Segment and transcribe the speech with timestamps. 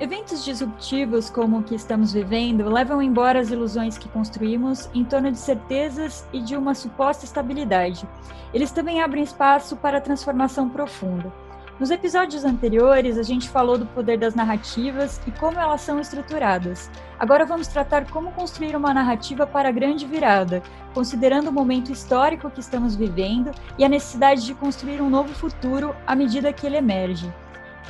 [0.00, 5.30] Eventos disruptivos como o que estamos vivendo levam embora as ilusões que construímos em torno
[5.30, 8.08] de certezas e de uma suposta estabilidade.
[8.54, 11.30] Eles também abrem espaço para a transformação profunda.
[11.78, 16.90] Nos episódios anteriores, a gente falou do poder das narrativas e como elas são estruturadas.
[17.18, 20.62] Agora vamos tratar como construir uma narrativa para a grande virada,
[20.94, 25.94] considerando o momento histórico que estamos vivendo e a necessidade de construir um novo futuro
[26.06, 27.30] à medida que ele emerge.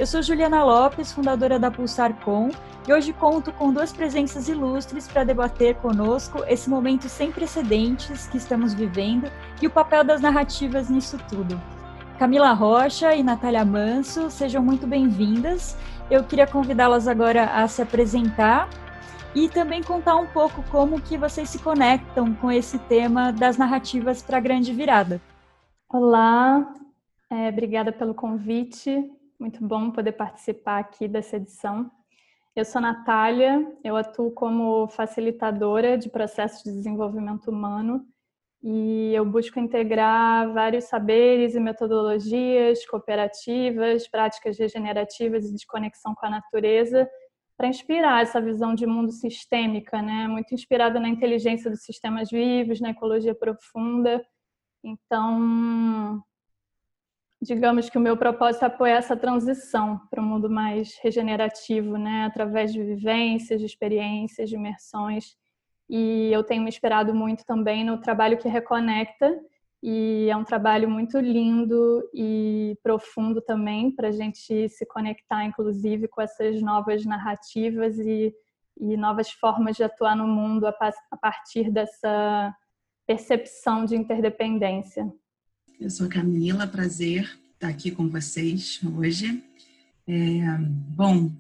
[0.01, 2.49] Eu sou Juliana Lopes, fundadora da Pulsar Com,
[2.89, 8.39] e hoje conto com duas presenças ilustres para debater conosco esse momento sem precedentes que
[8.39, 11.61] estamos vivendo e o papel das narrativas nisso tudo.
[12.19, 15.77] Camila Rocha e Natália Manso, sejam muito bem-vindas.
[16.11, 18.71] Eu queria convidá-las agora a se apresentar
[19.35, 24.23] e também contar um pouco como que vocês se conectam com esse tema das narrativas
[24.23, 25.21] para a grande virada.
[25.87, 26.73] Olá,
[27.29, 29.20] é, obrigada pelo convite.
[29.41, 31.91] Muito bom poder participar aqui dessa edição.
[32.55, 38.07] Eu sou Natália, eu atuo como facilitadora de processos de desenvolvimento humano
[38.63, 46.27] e eu busco integrar vários saberes e metodologias cooperativas, práticas regenerativas e de conexão com
[46.27, 47.09] a natureza
[47.57, 50.29] para inspirar essa visão de mundo sistêmica, né?
[50.29, 54.23] Muito inspirada na inteligência dos sistemas vivos, na ecologia profunda.
[54.85, 56.23] Então,
[57.43, 62.25] digamos que o meu propósito é apoiar essa transição para um mundo mais regenerativo, né,
[62.27, 65.37] através de vivências, de experiências, de imersões.
[65.89, 69.41] E eu tenho me inspirado muito também no trabalho que reconecta,
[69.83, 76.07] e é um trabalho muito lindo e profundo também para a gente se conectar, inclusive,
[76.07, 78.35] com essas novas narrativas e,
[78.79, 82.55] e novas formas de atuar no mundo a partir dessa
[83.07, 85.11] percepção de interdependência.
[85.81, 89.43] Eu sou Camila, prazer estar aqui com vocês hoje.
[90.07, 91.35] É, bom,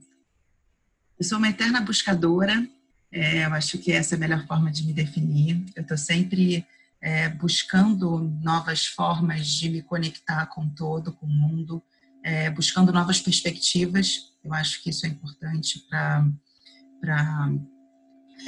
[1.18, 2.67] eu sou uma eterna buscadora,
[3.12, 5.62] é, eu acho que essa é a melhor forma de me definir.
[5.77, 6.67] Eu estou sempre
[7.02, 11.83] é, buscando novas formas de me conectar com todo, com o mundo,
[12.24, 14.33] é, buscando novas perspectivas.
[14.42, 17.52] Eu acho que isso é importante para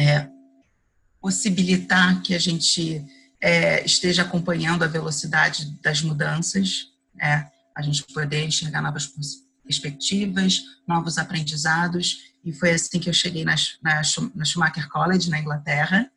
[0.01, 0.27] é,
[1.21, 3.05] possibilitar que a gente
[3.43, 7.51] é, esteja acompanhando a velocidade das mudanças, né?
[7.75, 9.13] a gente poder enxergar novas
[9.65, 12.31] perspectivas, novos aprendizados.
[12.45, 14.03] E foi assim que eu cheguei na, na,
[14.35, 16.09] na Schumacher College, na Inglaterra,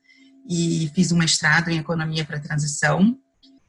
[0.47, 3.18] e fiz um mestrado em Economia para Transição,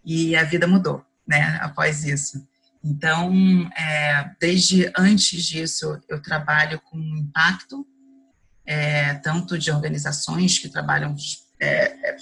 [0.05, 2.47] e a vida mudou, né, após isso.
[2.85, 3.33] Então,
[3.77, 7.87] é, desde antes disso, eu trabalho com impacto,
[8.67, 11.17] é, tanto de organizações que trabalham
[11.59, 12.17] é,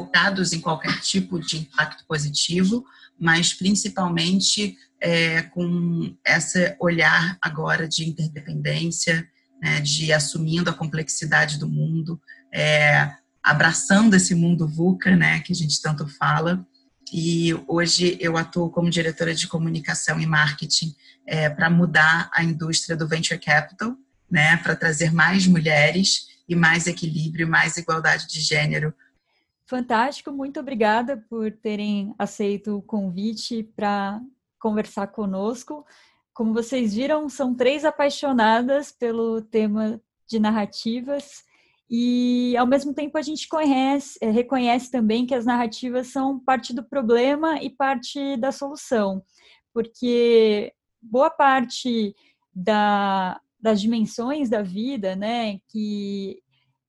[0.00, 2.84] focados em qualquer tipo de impacto positivo,
[3.18, 9.28] mas principalmente é, com esse olhar agora de interdependência,
[9.60, 12.18] né, de assumindo a complexidade do mundo,
[12.52, 13.12] é,
[13.42, 16.66] abraçando esse mundo VUCA, né, que a gente tanto fala.
[17.12, 20.94] E hoje eu atuo como diretora de comunicação e marketing
[21.26, 23.94] é, para mudar a indústria do venture capital,
[24.30, 28.94] né, para trazer mais mulheres e mais equilíbrio, mais igualdade de gênero
[29.70, 34.20] Fantástico, muito obrigada por terem aceito o convite para
[34.58, 35.86] conversar conosco.
[36.34, 41.44] Como vocês viram, são três apaixonadas pelo tema de narrativas
[41.88, 46.74] e, ao mesmo tempo, a gente conhece, eh, reconhece também que as narrativas são parte
[46.74, 49.22] do problema e parte da solução,
[49.72, 52.12] porque boa parte
[52.52, 56.42] da, das dimensões da vida, né, que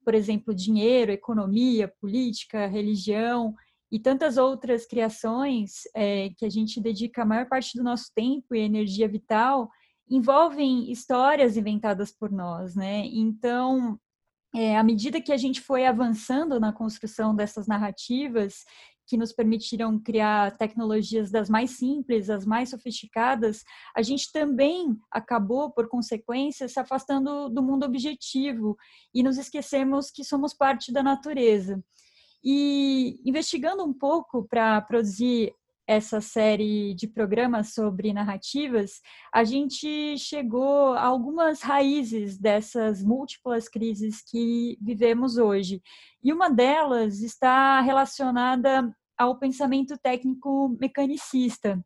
[0.04, 3.54] por exemplo, dinheiro, economia, política, religião
[3.92, 8.56] e tantas outras criações é, que a gente dedica a maior parte do nosso tempo
[8.56, 9.70] e energia vital,
[10.10, 13.06] envolvem histórias inventadas por nós, né?
[13.06, 14.00] Então,
[14.54, 18.66] é, à medida que a gente foi avançando na construção dessas narrativas
[19.12, 23.62] que nos permitiram criar tecnologias das mais simples, as mais sofisticadas,
[23.94, 28.78] a gente também acabou, por consequência, se afastando do mundo objetivo
[29.14, 31.84] e nos esquecemos que somos parte da natureza.
[32.42, 35.54] E investigando um pouco para produzir
[35.86, 39.02] essa série de programas sobre narrativas,
[39.34, 45.82] a gente chegou a algumas raízes dessas múltiplas crises que vivemos hoje.
[46.24, 48.90] E uma delas está relacionada
[49.22, 51.80] ao pensamento técnico mecanicista.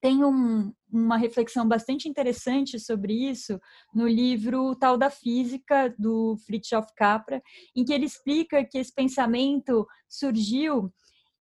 [0.00, 3.60] Tem um, uma reflexão bastante interessante sobre isso
[3.94, 7.40] no livro Tal da Física, do Fritjof Capra,
[7.76, 10.92] em que ele explica que esse pensamento surgiu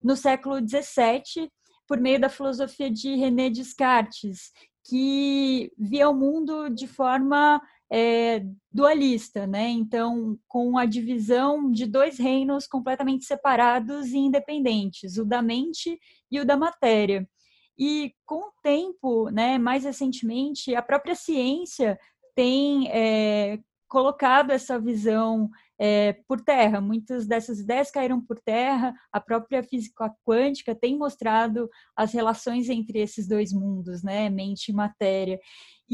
[0.03, 1.51] no século XVII
[1.88, 4.51] por meio da filosofia de René Descartes,
[4.85, 7.59] que via o mundo de forma
[7.95, 9.69] é, dualista, né?
[9.69, 16.00] Então, com a divisão de dois reinos completamente separados e independentes, o da mente
[16.31, 17.30] e o da matéria.
[17.78, 22.00] E com o tempo, né, mais recentemente, a própria ciência
[22.36, 25.48] tem é, colocado essa visão
[25.80, 26.81] é, por terra.
[26.81, 28.92] Muitas dessas ideias caíram por terra.
[29.12, 34.74] A própria física quântica tem mostrado as relações entre esses dois mundos, né, mente e
[34.74, 35.40] matéria.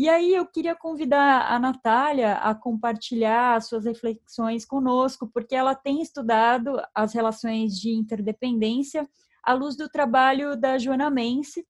[0.02, 6.02] E aí eu queria convidar a Natália a compartilhar suas reflexões conosco, porque ela tem
[6.02, 9.06] estudado as relações de interdependência
[9.44, 11.68] à luz do trabalho da Joana Mense,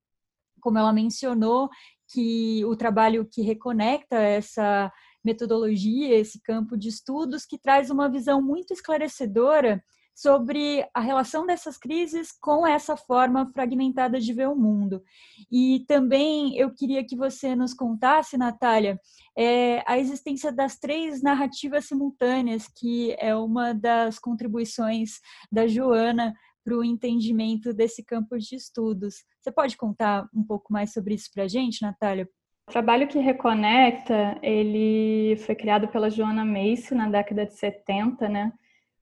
[0.61, 1.69] como ela mencionou,
[2.13, 4.93] que o trabalho que reconecta essa
[5.25, 9.83] metodologia, esse campo de estudos, que traz uma visão muito esclarecedora
[10.19, 15.01] sobre a relação dessas crises com essa forma fragmentada de ver o mundo.
[15.49, 18.99] E também eu queria que você nos contasse, Natália,
[19.37, 26.33] é, a existência das três narrativas simultâneas, que é uma das contribuições da Joana
[26.65, 29.23] para o entendimento desse campo de estudos.
[29.41, 32.27] Você pode contar um pouco mais sobre isso para a gente, Natália?
[32.67, 38.51] O trabalho que reconecta, ele foi criado pela Joana Macy na década de 70, né,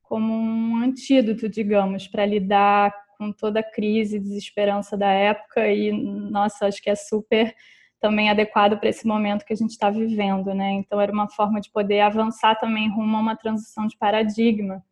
[0.08, 5.92] como um antídoto, digamos, para lidar com toda a crise e desesperança da época e,
[5.92, 7.54] nossa, acho que é super
[8.00, 10.72] também adequado para esse momento que a gente está vivendo, né?
[10.74, 14.84] Então era uma forma de poder avançar também rumo a uma transição de paradigma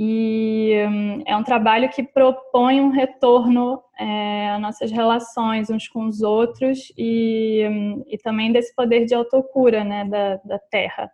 [0.00, 6.06] e hum, é um trabalho que propõe um retorno é, às nossas relações uns com
[6.06, 11.10] os outros e, hum, e também desse poder de autocura né, da, da Terra.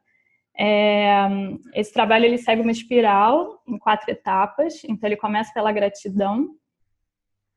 [0.56, 1.26] É,
[1.74, 4.82] esse trabalho ele segue uma espiral em quatro etapas.
[4.84, 6.50] Então ele começa pela gratidão,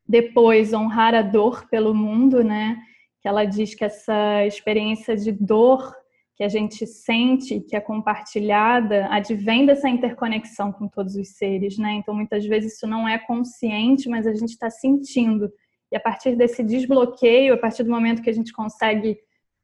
[0.07, 2.77] depois honrar a dor pelo mundo, né?
[3.21, 5.95] Que ela diz que essa experiência de dor
[6.37, 11.93] que a gente sente, que é compartilhada, advém dessa interconexão com todos os seres, né?
[11.93, 15.51] Então, muitas vezes isso não é consciente, mas a gente está sentindo.
[15.91, 19.17] E a partir desse desbloqueio, a partir do momento que a gente consegue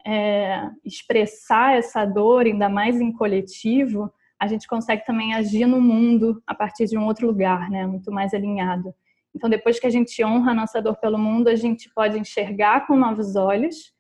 [0.06, 6.42] é, expressar essa dor, ainda mais em coletivo, a gente consegue também agir no mundo
[6.46, 7.88] a partir de um outro lugar, né?
[7.88, 8.94] Muito mais alinhado.
[9.36, 12.86] Então, depois que a gente honra a nossa dor pelo mundo, a gente pode enxergar
[12.86, 13.94] com novos olhos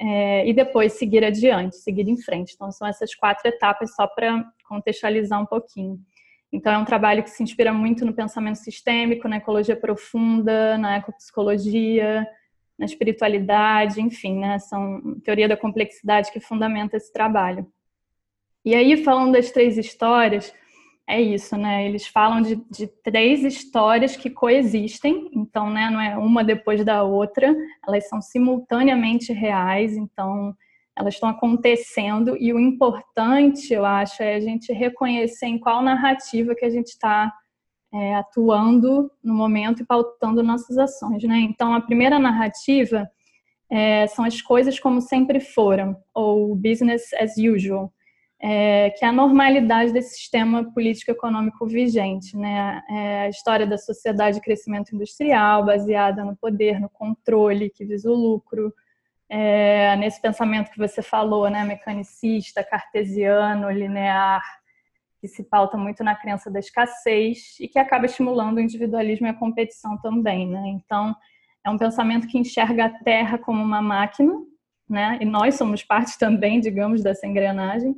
[0.00, 2.54] é, e depois seguir adiante, seguir em frente.
[2.54, 5.98] Então, são essas quatro etapas só para contextualizar um pouquinho.
[6.52, 10.96] Então, é um trabalho que se inspira muito no pensamento sistêmico, na ecologia profunda, na
[10.96, 12.26] ecopsicologia,
[12.80, 14.58] na espiritualidade, enfim, né?
[14.58, 17.70] São teoria da complexidade que fundamenta esse trabalho.
[18.64, 20.50] E aí, falando das três histórias,
[21.06, 21.86] é isso, né?
[21.86, 27.02] Eles falam de, de, três histórias que coexistem, então, né, não é uma depois da
[27.02, 27.54] outra,
[27.86, 30.54] elas são simultaneamente reais, então
[30.96, 36.54] elas estão acontecendo e o importante, eu acho, é a gente reconhecer em qual narrativa
[36.54, 37.32] que a gente está
[37.92, 41.38] é, atuando no momento e pautando nossas ações, né?
[41.40, 43.08] Então, a primeira narrativa
[43.70, 47.92] é, são as coisas como sempre foram, ou business as usual
[48.42, 52.80] é, que é a normalidade desse sistema político-econômico vigente, né?
[52.88, 58.10] É a história da sociedade de crescimento industrial, baseada no poder, no controle, que visa
[58.10, 58.72] o lucro,
[59.28, 61.64] é, nesse pensamento que você falou, né?
[61.64, 64.42] Mecanicista, cartesiano, linear,
[65.20, 69.30] que se pauta muito na crença da escassez e que acaba estimulando o individualismo e
[69.30, 70.62] a competição também, né?
[70.68, 71.14] Então,
[71.64, 74.32] é um pensamento que enxerga a Terra como uma máquina,
[74.88, 75.18] né?
[75.20, 77.94] E nós somos parte também, digamos, dessa engrenagem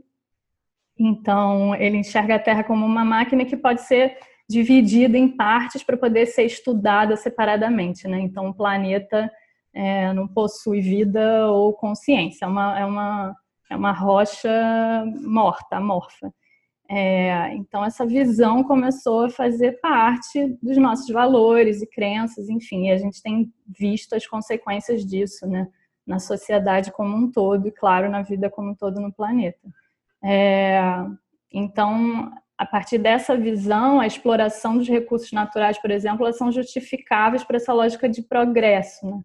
[0.98, 4.16] então, ele enxerga a Terra como uma máquina que pode ser
[4.48, 8.06] dividida em partes para poder ser estudada separadamente.
[8.06, 8.20] Né?
[8.20, 9.30] Então, o planeta
[9.74, 13.36] é, não possui vida ou consciência, é uma, é uma,
[13.70, 16.32] é uma rocha morta, amorfa.
[16.94, 22.90] É, então, essa visão começou a fazer parte dos nossos valores e crenças, enfim, e
[22.90, 25.68] a gente tem visto as consequências disso né?
[26.06, 29.66] na sociedade como um todo e, claro, na vida como um todo no planeta.
[30.22, 30.82] É,
[31.50, 37.42] então, a partir dessa visão, a exploração dos recursos naturais, por exemplo, elas são justificáveis
[37.42, 39.06] para essa lógica de progresso.
[39.06, 39.18] Né?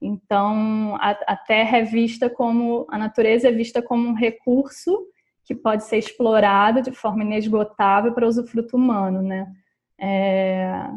[0.00, 5.06] Então, a, a, Terra é vista como, a natureza é vista como um recurso
[5.50, 9.52] que pode ser explorado de forma inesgotável para usufruto humano, né?
[9.98, 10.88] É,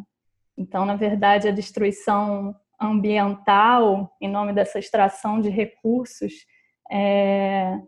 [0.55, 6.45] então, na verdade, a destruição ambiental, em nome dessa extração de recursos,
[6.91, 7.79] é,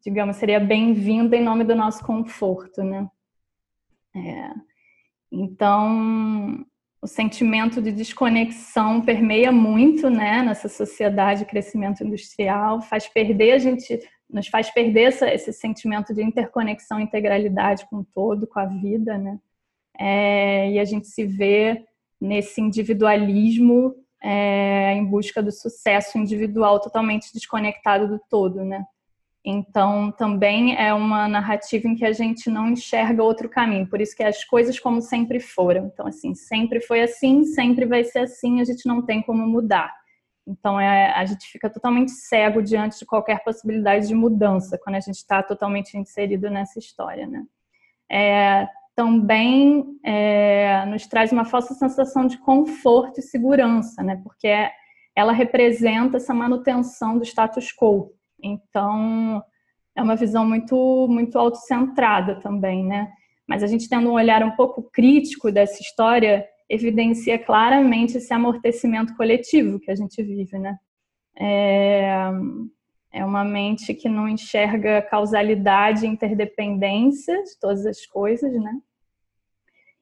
[0.00, 3.10] digamos, seria bem-vinda em nome do nosso conforto, né?
[4.14, 4.50] É,
[5.32, 6.64] então,
[7.02, 13.58] o sentimento de desconexão permeia muito, né, nessa sociedade de crescimento industrial, faz perder a
[13.58, 13.98] gente
[14.32, 19.18] nos faz perder essa, esse sentimento de interconexão, integralidade com o todo, com a vida,
[19.18, 19.38] né?
[19.98, 21.84] É, e a gente se vê
[22.20, 28.86] nesse individualismo é, em busca do sucesso individual totalmente desconectado do todo, né?
[29.44, 33.88] Então, também é uma narrativa em que a gente não enxerga outro caminho.
[33.88, 35.86] Por isso que as coisas como sempre foram.
[35.86, 39.92] Então, assim, sempre foi assim, sempre vai ser assim, a gente não tem como mudar.
[40.46, 45.00] Então, é, a gente fica totalmente cego diante de qualquer possibilidade de mudança quando a
[45.00, 47.44] gente está totalmente inserido nessa história, né?
[48.10, 54.20] É, também é, nos traz uma falsa sensação de conforto e segurança, né?
[54.22, 54.48] Porque
[55.14, 58.12] ela representa essa manutenção do status quo.
[58.42, 59.42] Então,
[59.96, 63.10] é uma visão muito, muito autocentrada também, né?
[63.46, 69.14] Mas a gente tendo um olhar um pouco crítico dessa história, evidencia claramente esse amortecimento
[69.14, 70.78] coletivo que a gente vive, né?
[71.38, 72.30] É,
[73.12, 78.72] é uma mente que não enxerga causalidade e interdependência de todas as coisas, né?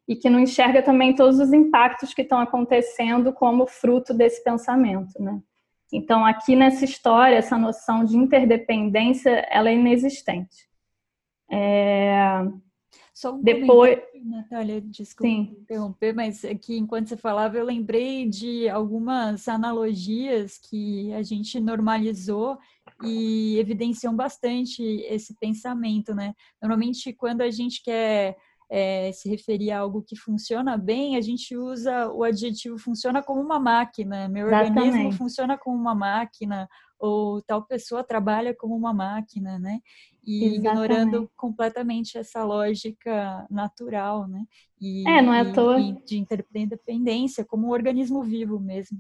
[0.07, 5.21] E que não enxerga também todos os impactos que estão acontecendo como fruto desse pensamento,
[5.21, 5.41] né?
[5.93, 10.69] Então, aqui nessa história, essa noção de interdependência, ela é inexistente.
[11.51, 12.45] É...
[13.21, 13.99] Só um Depois...
[14.25, 15.57] Natália, desculpa Sim.
[15.61, 22.57] interromper, mas aqui, enquanto você falava, eu lembrei de algumas analogias que a gente normalizou
[23.05, 26.33] e evidenciam bastante esse pensamento, né?
[26.63, 28.39] Normalmente, quando a gente quer
[28.71, 33.43] é, se referir a algo que funciona bem, a gente usa o adjetivo funciona como
[33.43, 34.79] uma máquina, meu Exatamente.
[34.79, 36.67] organismo funciona como uma máquina,
[37.01, 39.81] ou tal pessoa trabalha como uma máquina, né?
[40.25, 40.59] E Exatamente.
[40.59, 44.45] ignorando completamente essa lógica natural, né?
[44.81, 45.81] E, é, não é à toa.
[46.05, 48.99] de interdependência, como um organismo vivo mesmo.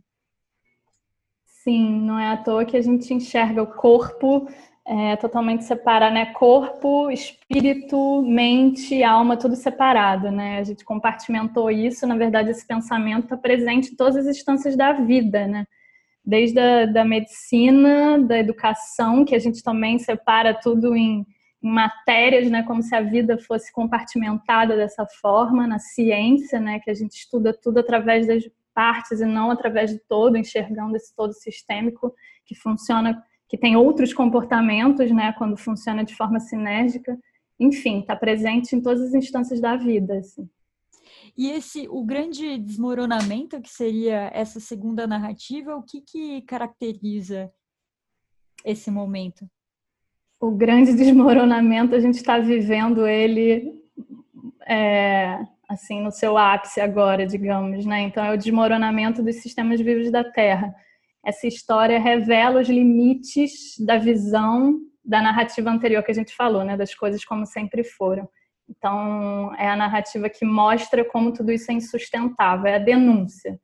[1.44, 4.48] Sim, não é à toa que a gente enxerga o corpo
[4.86, 6.32] é, totalmente separado, né?
[6.32, 10.58] Corpo, espírito, mente, alma, tudo separado, né?
[10.58, 14.92] A gente compartimentou isso, na verdade, esse pensamento está presente em todas as instâncias da
[14.92, 15.66] vida, né?
[16.24, 21.26] Desde a da medicina, da educação, que a gente também separa tudo em,
[21.62, 22.62] em matérias, né?
[22.62, 26.78] Como se a vida fosse compartimentada dessa forma, na ciência, né?
[26.80, 31.14] Que a gente estuda tudo através das partes e não através de todo, enxergando esse
[31.14, 37.18] todo sistêmico que funciona que tem outros comportamentos, né, quando funciona de forma sinérgica.
[37.58, 40.18] Enfim, está presente em todas as instâncias da vida.
[40.18, 40.48] Assim.
[41.40, 47.50] E esse, o grande desmoronamento que seria essa segunda narrativa, o que, que caracteriza
[48.62, 49.48] esse momento?
[50.38, 53.72] O grande desmoronamento, a gente está vivendo ele
[54.68, 58.02] é, assim no seu ápice agora, digamos, né?
[58.02, 60.74] Então é o desmoronamento dos sistemas vivos da Terra
[61.24, 66.76] essa história revela os limites da visão da narrativa anterior que a gente falou, né,
[66.76, 68.28] das coisas como sempre foram.
[68.70, 73.60] Então, é a narrativa que mostra como tudo isso é insustentável, é a denúncia.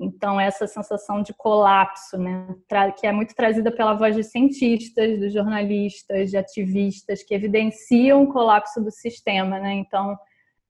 [0.00, 2.54] Então, essa sensação de colapso, né,
[2.98, 8.32] que é muito trazida pela voz dos cientistas, dos jornalistas, de ativistas, que evidenciam o
[8.32, 9.58] colapso do sistema.
[9.58, 9.74] Né?
[9.74, 10.18] Então,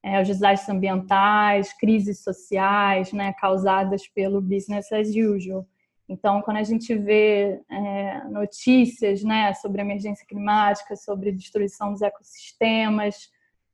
[0.02, 5.66] é, os desastres ambientais, crises sociais né, causadas pelo business as usual.
[6.08, 13.28] Então, quando a gente vê é, notícias né, sobre emergência climática, sobre destruição dos ecossistemas,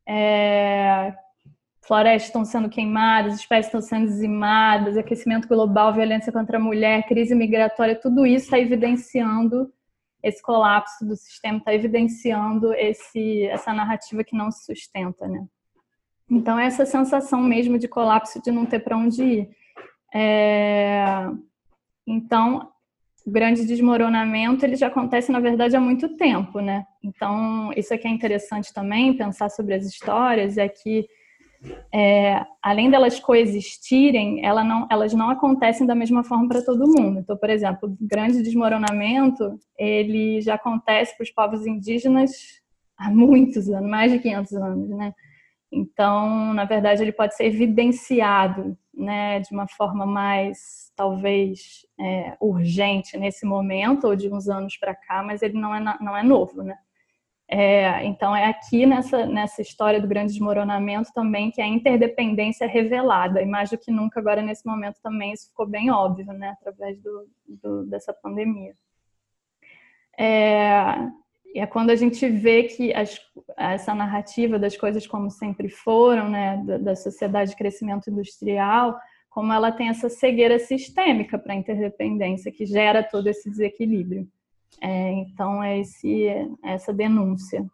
[0.06, 1.14] é,
[1.80, 7.34] florestas estão sendo queimadas, espécies estão sendo dizimadas, aquecimento global, violência contra a mulher, crise
[7.34, 9.72] migratória, tudo isso está evidenciando
[10.22, 15.44] esse colapso do sistema, está evidenciando esse, essa narrativa que não se sustenta, né?
[16.30, 19.50] Então, essa sensação mesmo de colapso, de não ter para onde ir.
[20.14, 21.26] É
[22.06, 22.70] então,
[23.24, 26.84] o grande desmoronamento ele já acontece na verdade há muito tempo, né?
[27.02, 31.06] Então isso aqui é interessante também pensar sobre as histórias é que
[31.94, 37.20] é, além delas coexistirem, ela não, elas não acontecem da mesma forma para todo mundo.
[37.20, 42.32] Então, por exemplo, o grande desmoronamento ele já acontece para os povos indígenas
[42.98, 45.14] há muitos anos, mais de 500 anos, né?
[45.70, 53.16] Então, na verdade, ele pode ser evidenciado, né, de uma forma mais talvez é, urgente
[53.16, 56.62] nesse momento ou de uns anos para cá, mas ele não é, não é novo,
[56.62, 56.76] né?
[57.48, 62.68] É, então é aqui nessa, nessa história do grande desmoronamento também que a interdependência é
[62.68, 66.56] revelada, e mais do que nunca agora nesse momento também isso ficou bem óbvio, né,
[66.58, 68.74] através do, do dessa pandemia.
[70.18, 70.80] É,
[71.54, 73.20] é quando a gente vê que as,
[73.56, 79.52] essa narrativa das coisas como sempre foram, né, da, da sociedade de crescimento industrial, como
[79.52, 84.28] ela tem essa cegueira sistêmica para a interdependência que gera todo esse desequilíbrio.
[84.80, 86.26] É, então, é esse,
[86.62, 87.64] essa denúncia.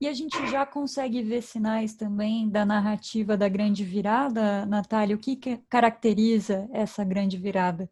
[0.00, 5.16] E a gente já consegue ver sinais também da narrativa da grande virada, Natália?
[5.16, 7.88] O que, que caracteriza essa grande virada?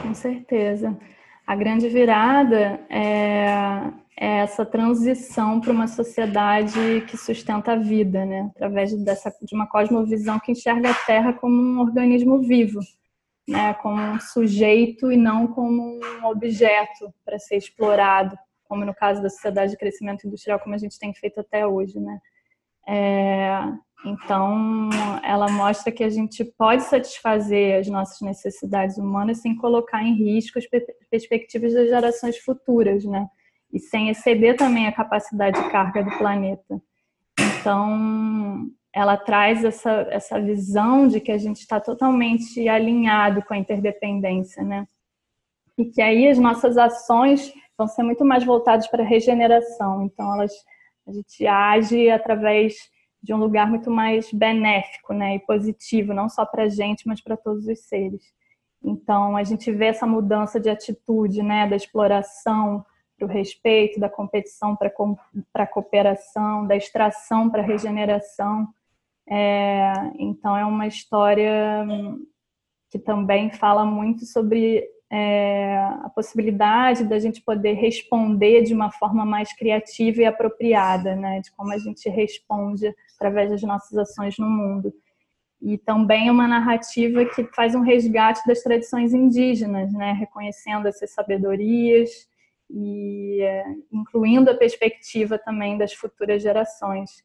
[0.00, 0.98] Com certeza.
[1.46, 8.50] A grande virada é, é essa transição para uma sociedade que sustenta a vida, né?
[8.54, 12.80] através dessa, de uma cosmovisão que enxerga a Terra como um organismo vivo,
[13.46, 13.74] né?
[13.74, 18.36] como um sujeito e não como um objeto para ser explorado
[18.68, 21.98] como no caso da sociedade de crescimento industrial, como a gente tem feito até hoje,
[21.98, 22.20] né?
[22.86, 23.60] É,
[24.04, 24.90] então,
[25.24, 30.58] ela mostra que a gente pode satisfazer as nossas necessidades humanas sem colocar em risco
[30.58, 30.66] as
[31.10, 33.26] perspectivas das gerações futuras, né?
[33.72, 36.80] E sem exceder também a capacidade de carga do planeta.
[37.38, 43.58] Então, ela traz essa, essa visão de que a gente está totalmente alinhado com a
[43.58, 44.86] interdependência, né?
[45.76, 50.02] E que aí as nossas ações vão ser muito mais voltados para a regeneração.
[50.02, 50.52] Então, elas,
[51.06, 52.74] a gente age através
[53.22, 57.20] de um lugar muito mais benéfico né, e positivo, não só para a gente, mas
[57.20, 58.22] para todos os seres.
[58.82, 62.84] Então, a gente vê essa mudança de atitude, né, da exploração
[63.18, 64.92] para o respeito, da competição para
[65.54, 68.68] a cooperação, da extração para a regeneração.
[69.28, 71.84] É, então, é uma história
[72.90, 79.24] que também fala muito sobre é, a possibilidade da gente poder responder de uma forma
[79.24, 81.40] mais criativa e apropriada, né?
[81.40, 84.92] De como a gente responde através das nossas ações no mundo.
[85.60, 90.12] E também uma narrativa que faz um resgate das tradições indígenas, né?
[90.12, 92.28] Reconhecendo essas sabedorias
[92.70, 97.22] e é, incluindo a perspectiva também das futuras gerações.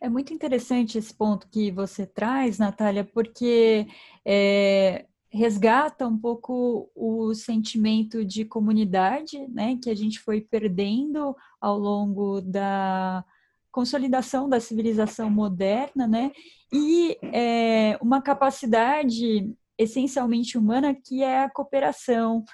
[0.00, 3.86] É muito interessante esse ponto que você traz, Natália, porque
[4.24, 11.78] é, resgata um pouco o sentimento de comunidade, né, que a gente foi perdendo ao
[11.78, 13.24] longo da
[13.70, 16.32] consolidação da civilização moderna, né,
[16.72, 22.44] e é, uma capacidade essencialmente humana que é a cooperação,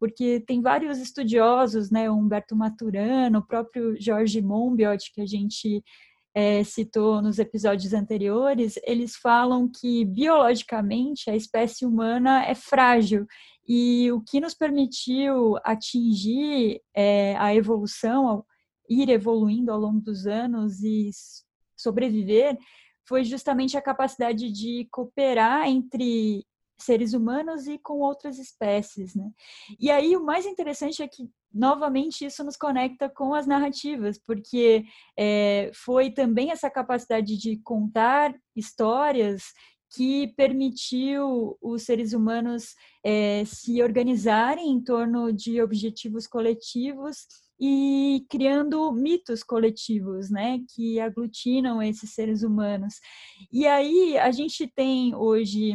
[0.00, 5.84] porque tem vários estudiosos, né, Humberto Maturano, o próprio Jorge Monbiot, que a gente
[6.34, 13.26] é, citou nos episódios anteriores, eles falam que biologicamente a espécie humana é frágil.
[13.68, 18.42] E o que nos permitiu atingir é, a evolução,
[18.88, 21.10] ir evoluindo ao longo dos anos e
[21.76, 22.56] sobreviver,
[23.06, 26.46] foi justamente a capacidade de cooperar entre
[26.82, 29.30] seres humanos e com outras espécies, né?
[29.78, 34.84] E aí o mais interessante é que novamente isso nos conecta com as narrativas, porque
[35.18, 39.52] é, foi também essa capacidade de contar histórias
[39.92, 47.26] que permitiu os seres humanos é, se organizarem em torno de objetivos coletivos
[47.60, 52.94] e criando mitos coletivos, né, que aglutinam esses seres humanos.
[53.52, 55.74] E aí a gente tem hoje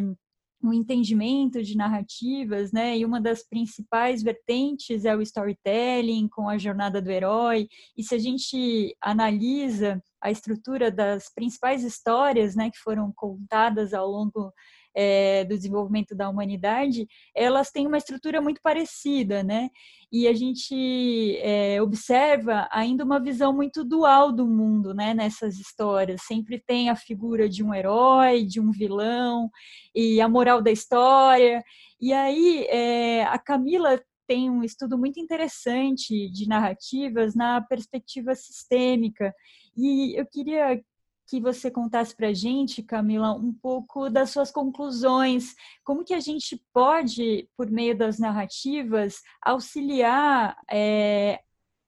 [0.68, 2.98] um entendimento de narrativas, né?
[2.98, 7.68] E uma das principais vertentes é o storytelling, com a jornada do herói.
[7.98, 14.10] E se a gente analisa a estrutura das principais histórias, né, que foram contadas ao
[14.10, 14.52] longo
[14.96, 19.70] é, do desenvolvimento da humanidade, elas têm uma estrutura muito parecida, né?
[20.12, 25.14] E a gente é, observa ainda uma visão muito dual do mundo, né?
[25.14, 29.50] Nessas histórias, sempre tem a figura de um herói, de um vilão
[29.94, 31.64] e a moral da história.
[32.00, 39.34] E aí é, a Camila tem um estudo muito interessante de narrativas na perspectiva sistêmica.
[39.78, 40.82] E eu queria
[41.28, 45.56] que você contasse para a gente, Camila, um pouco das suas conclusões.
[45.84, 51.40] Como que a gente pode, por meio das narrativas, auxiliar é,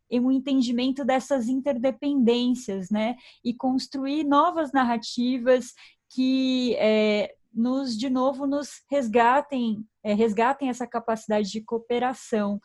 [0.10, 3.16] em um entendimento dessas interdependências, né?
[3.44, 5.74] E construir novas narrativas
[6.10, 12.60] que é, nos, de novo, nos resgatem, é, resgatem essa capacidade de cooperação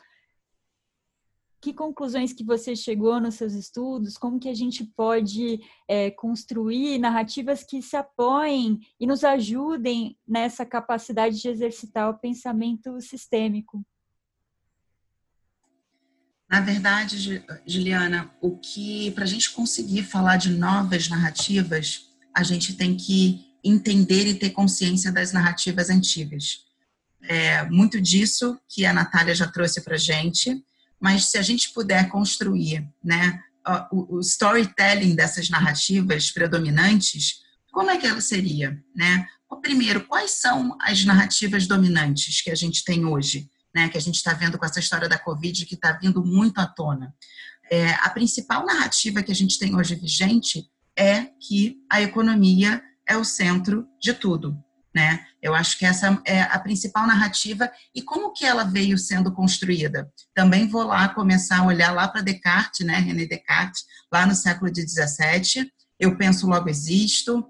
[1.62, 6.98] que conclusões que você chegou nos seus estudos, como que a gente pode é, construir
[6.98, 13.87] narrativas que se apoiem e nos ajudem nessa capacidade de exercitar o pensamento sistêmico.
[16.51, 22.75] Na verdade, Juliana, o que para a gente conseguir falar de novas narrativas, a gente
[22.75, 26.64] tem que entender e ter consciência das narrativas antigas.
[27.22, 30.61] É muito disso que a Natália já trouxe para a gente
[31.02, 33.40] mas se a gente puder construir né,
[33.90, 37.40] o, storytelling dessas narrativas predominantes,
[37.72, 38.78] como é que ela seria?
[38.94, 39.26] Né?
[39.60, 43.50] Primeiro, quais são as narrativas dominantes que a gente tem hoje?
[43.74, 46.58] né, que a gente está vendo com essa história da Covid, que está vindo muito
[46.58, 47.14] à tona.
[47.70, 53.16] É, a principal narrativa que a gente tem hoje vigente é que a economia é
[53.16, 54.56] o centro de tudo.
[54.94, 55.24] Né?
[55.40, 60.11] Eu acho que essa é a principal narrativa e como que ela veio sendo construída.
[60.35, 64.70] Também vou lá começar a olhar lá para Descartes, né, René Descartes, lá no século
[64.70, 65.70] XVII.
[65.98, 67.48] Eu penso logo existo,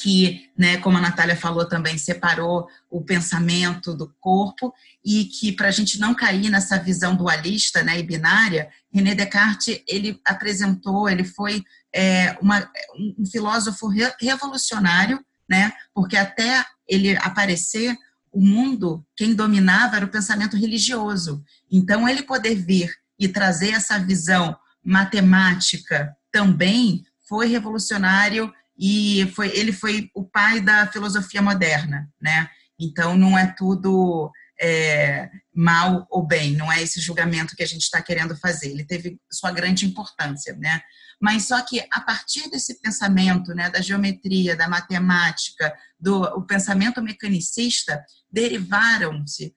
[0.00, 4.72] que, né, como a Natália falou também, separou o pensamento do corpo
[5.04, 9.82] e que para a gente não cair nessa visão dualista né, e binária, René Descartes
[9.86, 11.62] ele apresentou, ele foi
[11.94, 13.88] é, uma, um filósofo
[14.20, 17.96] revolucionário, né, porque até ele aparecer
[18.32, 21.44] o mundo, quem dominava era o pensamento religioso.
[21.70, 29.72] Então ele poder vir e trazer essa visão matemática também foi revolucionário e foi, ele
[29.72, 32.50] foi o pai da filosofia moderna, né?
[32.78, 37.82] Então não é tudo é, mal ou bem, não é esse julgamento que a gente
[37.82, 38.70] está querendo fazer.
[38.70, 40.82] Ele teve sua grande importância, né?
[41.20, 47.00] Mas só que a partir desse pensamento, né, da geometria, da matemática, do o pensamento
[47.00, 49.54] mecanicista, derivaram-se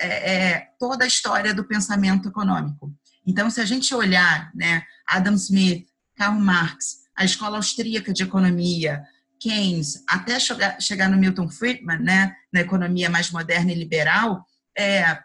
[0.00, 2.92] é, é, toda a história do pensamento econômico.
[3.26, 9.02] Então, se a gente olhar, né, Adam Smith, Karl Marx, a escola austríaca de economia,
[9.40, 14.44] Keynes, até chegar, chegar no Milton Friedman, né, na economia mais moderna e liberal,
[14.76, 15.20] é,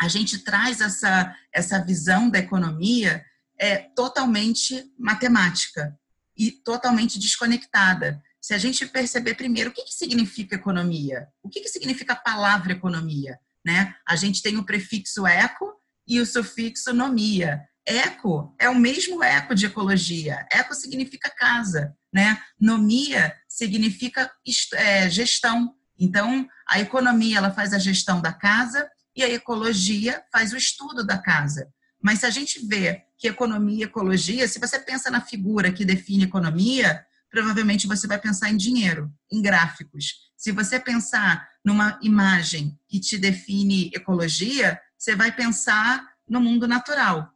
[0.00, 3.24] a gente traz essa, essa visão da economia
[3.58, 5.98] é, totalmente matemática
[6.36, 8.22] e totalmente desconectada.
[8.40, 12.16] Se a gente perceber primeiro o que, que significa economia, o que, que significa a
[12.16, 13.94] palavra economia, né?
[14.06, 15.74] A gente tem o prefixo eco
[16.06, 17.60] e o sufixo nomia.
[17.84, 20.46] Eco é o mesmo eco de ecologia.
[20.52, 22.40] Eco significa casa, né?
[22.60, 24.30] Nomia significa
[24.74, 25.74] é, gestão.
[25.98, 31.04] Então, a economia ela faz a gestão da casa e a ecologia faz o estudo
[31.04, 31.68] da casa.
[32.02, 35.84] Mas se a gente vê que economia e ecologia, se você pensa na figura que
[35.84, 40.30] define economia, provavelmente você vai pensar em dinheiro, em gráficos.
[40.36, 47.34] Se você pensar numa imagem que te define ecologia, você vai pensar no mundo natural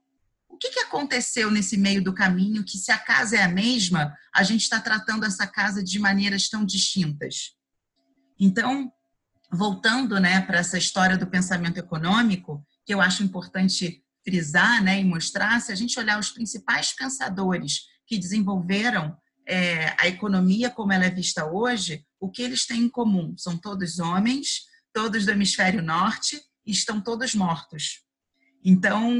[0.62, 4.44] que, que aconteceu nesse meio do caminho que, se a casa é a mesma, a
[4.44, 7.56] gente está tratando essa casa de maneiras tão distintas?
[8.38, 8.92] Então,
[9.52, 15.04] voltando né, para essa história do pensamento econômico, que eu acho importante frisar né, e
[15.04, 21.04] mostrar, se a gente olhar os principais pensadores que desenvolveram é, a economia como ela
[21.04, 23.34] é vista hoje, o que eles têm em comum?
[23.36, 24.62] São todos homens,
[24.92, 28.02] todos do hemisfério norte e estão todos mortos.
[28.64, 29.12] Então,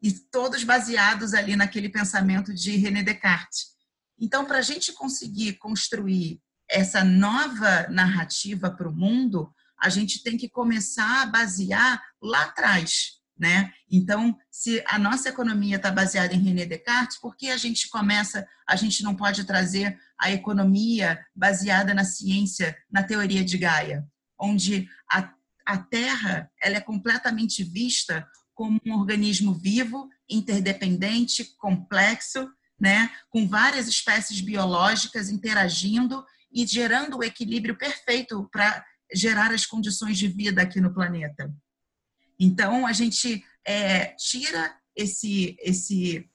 [0.00, 3.74] e todos baseados ali naquele pensamento de René Descartes.
[4.18, 9.52] Então, para a gente conseguir construir essa nova narrativa para o mundo,
[9.84, 13.70] a gente tem que começar a basear lá atrás, né?
[13.90, 18.46] Então, se a nossa economia está baseada em René Descartes, por que a gente começa,
[18.66, 24.08] a gente não pode trazer a economia baseada na ciência, na teoria de Gaia,
[24.40, 25.30] onde a,
[25.66, 32.48] a Terra ela é completamente vista como um organismo vivo, interdependente, complexo,
[32.80, 40.18] né, com várias espécies biológicas interagindo e gerando o equilíbrio perfeito para gerar as condições
[40.18, 41.54] de vida aqui no planeta.
[42.38, 46.30] Então a gente é, tira esse esse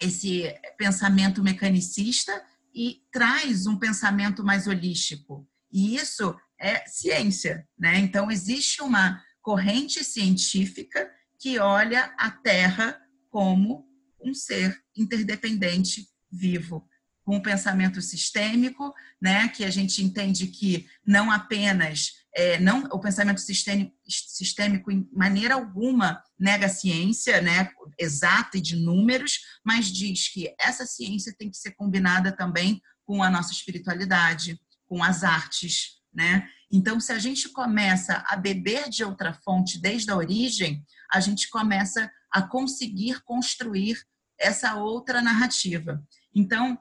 [0.00, 0.44] esse
[0.76, 2.40] pensamento mecanicista
[2.72, 5.48] e traz um pensamento mais holístico.
[5.72, 7.98] E isso é ciência, né?
[7.98, 13.86] Então existe uma corrente científica que olha a Terra como
[14.22, 16.87] um ser interdependente vivo,
[17.28, 22.98] com um pensamento sistêmico, né, que a gente entende que não apenas é, não o
[22.98, 29.92] pensamento sistêmico, sistêmico em maneira alguma nega a ciência, né, exata e de números, mas
[29.92, 35.22] diz que essa ciência tem que ser combinada também com a nossa espiritualidade, com as
[35.22, 36.48] artes, né?
[36.72, 41.50] Então, se a gente começa a beber de outra fonte desde a origem, a gente
[41.50, 43.98] começa a conseguir construir
[44.40, 46.02] essa outra narrativa.
[46.34, 46.78] Então,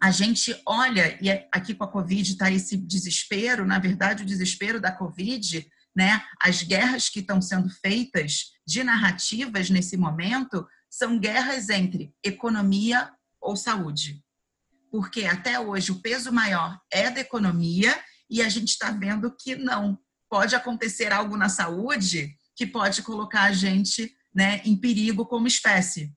[0.00, 4.80] a gente olha, e aqui com a Covid está esse desespero, na verdade, o desespero
[4.80, 6.24] da Covid, né?
[6.40, 13.56] As guerras que estão sendo feitas de narrativas nesse momento são guerras entre economia ou
[13.56, 14.22] saúde.
[14.90, 17.98] Porque até hoje o peso maior é da economia
[18.30, 19.98] e a gente está vendo que não.
[20.30, 26.12] Pode acontecer algo na saúde que pode colocar a gente né, em perigo como espécie.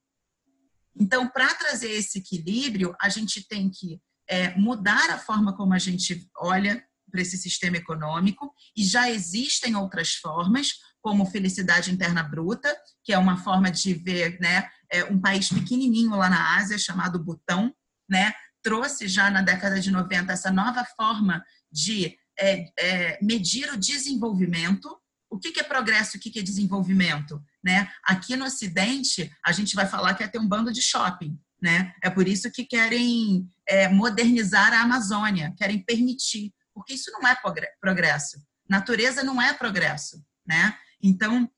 [0.96, 4.00] Então, para trazer esse equilíbrio, a gente tem que
[4.30, 9.76] é, mudar a forma como a gente olha para esse sistema econômico, e já existem
[9.76, 10.70] outras formas,
[11.02, 12.74] como felicidade interna bruta,
[13.04, 17.22] que é uma forma de ver, né, é um país pequenininho lá na Ásia chamado
[17.22, 17.74] Butão,
[18.10, 23.78] né, trouxe já na década de 90 essa nova forma de é, é, medir o
[23.78, 25.01] desenvolvimento.
[25.32, 27.41] O que, é progresso, o que, que é desenvolvimento?
[27.63, 27.89] Né?
[28.04, 31.39] Aqui no Ocidente, a gente vai falar que é ter um bando de shopping.
[31.62, 31.94] Né?
[32.04, 37.38] É por isso que querem é, modernizar a Amazônia, querem permitir, porque isso não é
[37.80, 38.41] progresso.
[38.67, 40.22] Natureza não é progresso.
[40.46, 40.78] Né?
[41.02, 41.50] Então,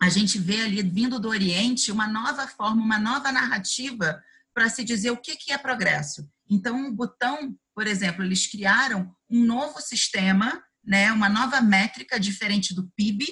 [0.00, 4.20] a gente vê ali, vindo do Oriente, uma nova forma, uma nova narrativa
[4.52, 6.28] para se dizer o que, que é progresso.
[6.50, 12.74] Então, o Butão, por exemplo, eles criaram um novo sistema, né, uma nova métrica diferente
[12.74, 13.26] do PIB,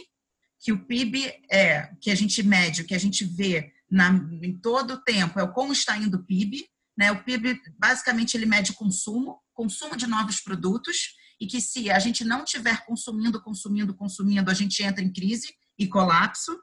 [0.61, 4.11] que o PIB é que a gente mede, o que a gente vê na,
[4.43, 6.65] em todo o tempo é o como está indo o PIB.
[6.97, 7.11] Né?
[7.11, 12.23] O PIB, basicamente, ele mede consumo, consumo de novos produtos, e que se a gente
[12.23, 16.61] não estiver consumindo, consumindo, consumindo, a gente entra em crise e colapso.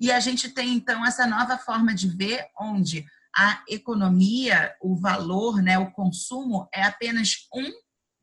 [0.00, 3.04] E a gente tem, então, essa nova forma de ver, onde
[3.36, 7.68] a economia, o valor, né, o consumo é apenas um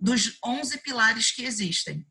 [0.02, 2.06] dos 11 pilares que existem.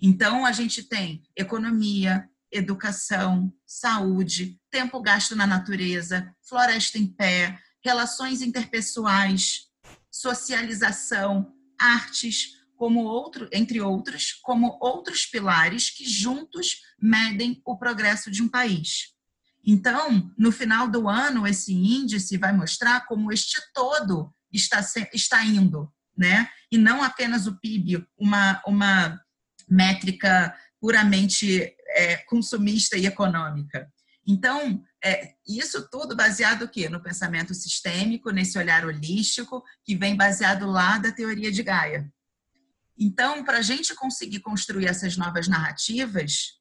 [0.00, 8.40] Então, a gente tem economia, educação, saúde, tempo gasto na natureza, floresta em pé, relações
[8.40, 9.66] interpessoais,
[10.10, 18.42] socialização, artes, como outro, entre outros, como outros pilares que juntos medem o progresso de
[18.42, 19.12] um país.
[19.64, 24.80] Então, no final do ano, esse índice vai mostrar como este todo está,
[25.12, 26.48] está indo, né?
[26.70, 29.20] E não apenas o PIB, uma, uma
[29.68, 33.90] métrica puramente é, consumista e econômica.
[34.26, 36.88] Então, é, isso tudo baseado o quê?
[36.88, 42.12] No pensamento sistêmico, nesse olhar holístico, que vem baseado lá da teoria de Gaia.
[42.98, 46.58] Então, para a gente conseguir construir essas novas narrativas,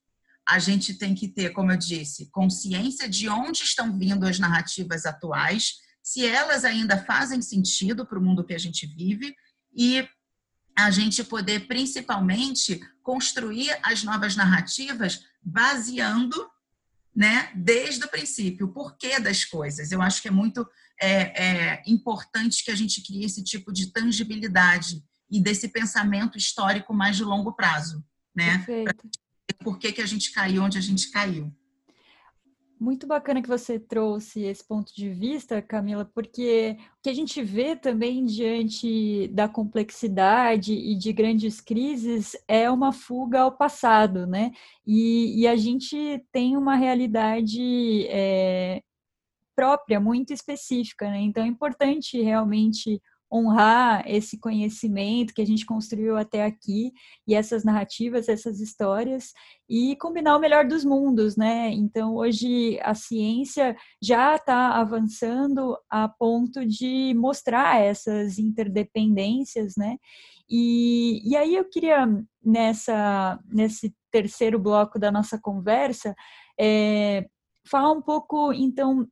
[0.48, 5.06] a gente tem que ter, como eu disse, consciência de onde estão vindo as narrativas
[5.06, 9.36] atuais, se elas ainda fazem sentido para o mundo que a gente vive
[9.78, 10.08] e
[10.76, 16.50] a gente poder principalmente construir as novas narrativas baseando,
[17.16, 19.92] né, desde o princípio, o porquê das coisas.
[19.92, 20.68] Eu acho que é muito
[21.02, 26.94] é, é, importante que a gente crie esse tipo de tangibilidade e desse pensamento histórico
[26.94, 28.04] mais de longo prazo,
[28.36, 28.58] né?
[28.60, 29.10] Perfeito
[29.63, 31.54] por que, que a gente caiu onde a gente caiu.
[32.80, 37.42] Muito bacana que você trouxe esse ponto de vista, Camila, porque o que a gente
[37.42, 44.52] vê também diante da complexidade e de grandes crises é uma fuga ao passado, né?
[44.86, 48.84] E, e a gente tem uma realidade é,
[49.56, 51.20] própria, muito específica, né?
[51.22, 56.92] Então é importante realmente honrar esse conhecimento que a gente construiu até aqui
[57.28, 59.34] e essas narrativas, essas histórias
[59.70, 61.70] e combinar o melhor dos mundos, né?
[61.72, 69.98] Então hoje a ciência já está avançando a ponto de mostrar essas interdependências, né?
[70.50, 72.08] E, e aí eu queria
[72.44, 76.16] nessa nesse terceiro bloco da nossa conversa
[76.58, 77.28] é,
[77.70, 79.06] falar um pouco então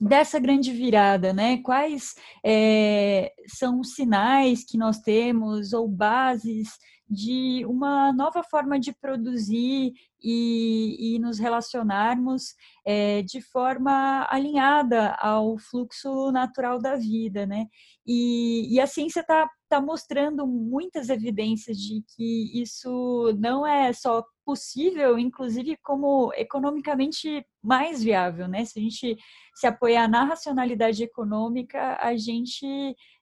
[0.00, 1.58] dessa grande virada, né?
[1.58, 6.68] Quais é, são os sinais que nós temos ou bases
[7.10, 15.56] de uma nova forma de produzir e, e nos relacionarmos é, de forma alinhada ao
[15.58, 17.66] fluxo natural da vida, né?
[18.06, 24.22] E, e a ciência está tá mostrando muitas evidências de que isso não é só
[24.48, 28.64] possível, inclusive como economicamente mais viável, né?
[28.64, 29.14] Se a gente
[29.54, 32.66] se apoiar na racionalidade econômica, a gente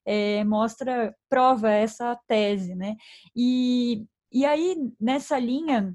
[0.07, 2.95] é, mostra, prova essa tese, né?
[3.35, 5.93] E, e aí, nessa linha,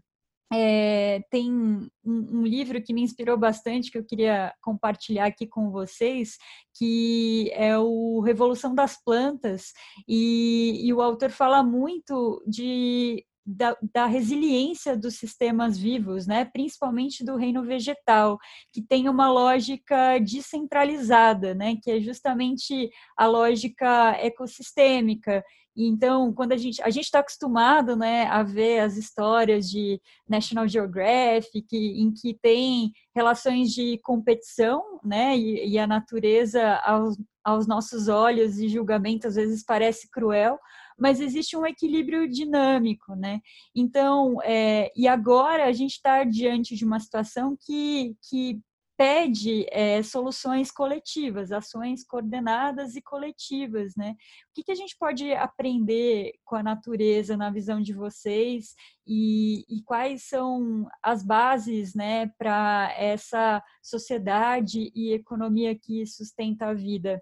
[0.54, 5.72] é, tem um, um, livro que me inspirou bastante, que eu queria compartilhar aqui com
[5.72, 6.38] vocês,
[6.76, 9.72] que é o Revolução das Plantas,
[10.06, 16.46] e, e o autor fala muito de da, da, resiliência dos sistemas vivos, né?
[16.46, 18.38] principalmente do reino vegetal,
[18.72, 21.76] que tem uma lógica descentralizada, né?
[21.82, 25.44] que é justamente a lógica ecossistêmica.
[25.76, 30.68] Então, quando a gente a gente está acostumado, né, a ver as histórias de National
[30.68, 38.10] Geographic, em que tem relações de competição, né, e, e a natureza aos, aos nossos
[38.10, 40.60] olhos e julgamento às vezes parece cruel,
[41.02, 43.42] mas existe um equilíbrio dinâmico, né?
[43.76, 48.62] Então, é, e agora a gente está diante de uma situação que, que
[48.96, 54.12] pede é, soluções coletivas, ações coordenadas e coletivas, né?
[54.12, 58.76] O que, que a gente pode aprender com a natureza na visão de vocês
[59.08, 66.74] e, e quais são as bases, né, para essa sociedade e economia que sustenta a
[66.76, 67.20] vida?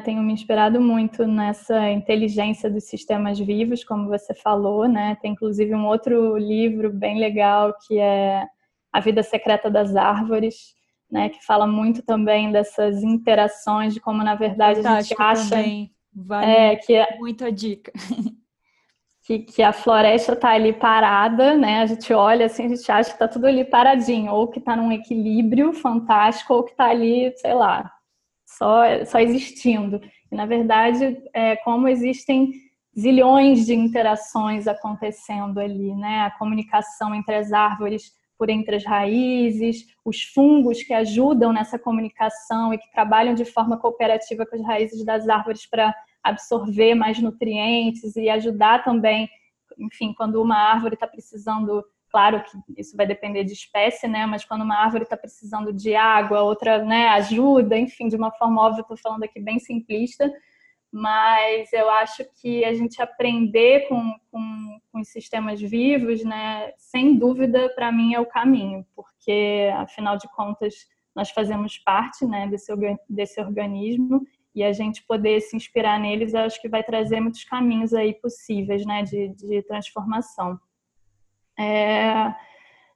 [0.00, 5.16] Tenho me inspirado muito nessa inteligência dos sistemas vivos, como você falou, né?
[5.20, 8.46] Tem inclusive um outro livro bem legal que é
[8.92, 10.74] A Vida Secreta das Árvores,
[11.10, 11.28] né?
[11.28, 15.92] Que fala muito também dessas interações, de como na verdade Fantástico a gente acha também.
[16.12, 17.92] Vale é, que é, muito a dica.
[19.22, 21.82] Que, que a floresta está ali parada, né?
[21.82, 24.74] A gente olha assim, a gente acha que está tudo ali paradinho, ou que está
[24.74, 27.92] num equilíbrio fantástico, ou que está ali, sei lá,
[28.60, 30.02] só, só existindo.
[30.30, 32.52] E, na verdade, é, como existem
[32.96, 36.22] zilhões de interações acontecendo ali, né?
[36.26, 42.72] A comunicação entre as árvores por entre as raízes, os fungos que ajudam nessa comunicação
[42.72, 48.16] e que trabalham de forma cooperativa com as raízes das árvores para absorver mais nutrientes
[48.16, 49.28] e ajudar também,
[49.78, 54.26] enfim, quando uma árvore está precisando Claro que isso vai depender de espécie, né?
[54.26, 58.60] Mas quando uma árvore está precisando de água, outra, né, ajuda, enfim, de uma forma
[58.60, 60.30] óbvia, estou falando aqui bem simplista,
[60.92, 67.16] mas eu acho que a gente aprender com, com, com os sistemas vivos, né, sem
[67.16, 70.74] dúvida, para mim é o caminho, porque afinal de contas
[71.14, 72.72] nós fazemos parte, né, desse,
[73.08, 77.44] desse organismo e a gente poder se inspirar neles, eu acho que vai trazer muitos
[77.44, 80.58] caminhos aí possíveis, né, de, de transformação.
[81.60, 82.34] É,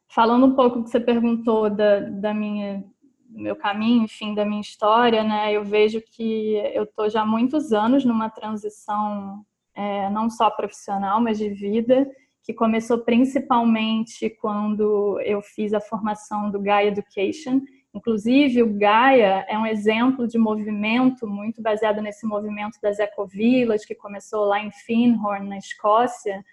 [0.09, 2.83] falando um pouco que você perguntou da, da minha
[3.29, 5.53] do meu caminho, enfim, da minha história, né?
[5.53, 11.21] Eu vejo que eu estou já há muitos anos numa transição é, não só profissional,
[11.21, 12.09] mas de vida,
[12.45, 17.61] que começou principalmente quando eu fiz a formação do Gaia Education.
[17.93, 23.95] Inclusive, o Gaia é um exemplo de movimento muito baseado nesse movimento das ecovilas, que
[23.95, 26.45] começou lá em Findhorn, na Escócia,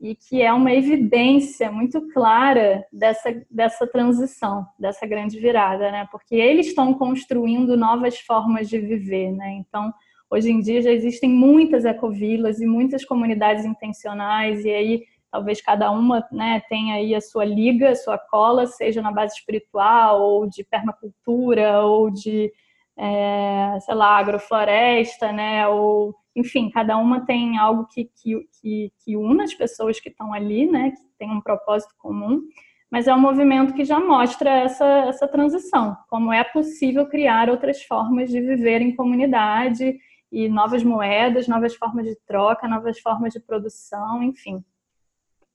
[0.00, 6.08] e que é uma evidência muito clara dessa, dessa transição, dessa grande virada, né?
[6.10, 9.52] Porque eles estão construindo novas formas de viver, né?
[9.58, 9.92] Então,
[10.30, 15.90] hoje em dia já existem muitas ecovilas e muitas comunidades intencionais e aí talvez cada
[15.90, 20.48] uma né, tenha aí a sua liga, a sua cola, seja na base espiritual ou
[20.48, 22.50] de permacultura ou de,
[22.96, 25.68] é, sei lá, agrofloresta, né?
[25.68, 30.32] Ou enfim, cada uma tem algo que, que, que, que une as pessoas que estão
[30.32, 32.40] ali, né, que tem um propósito comum,
[32.90, 37.82] mas é um movimento que já mostra essa, essa transição, como é possível criar outras
[37.82, 39.96] formas de viver em comunidade
[40.32, 44.64] e novas moedas, novas formas de troca, novas formas de produção, enfim.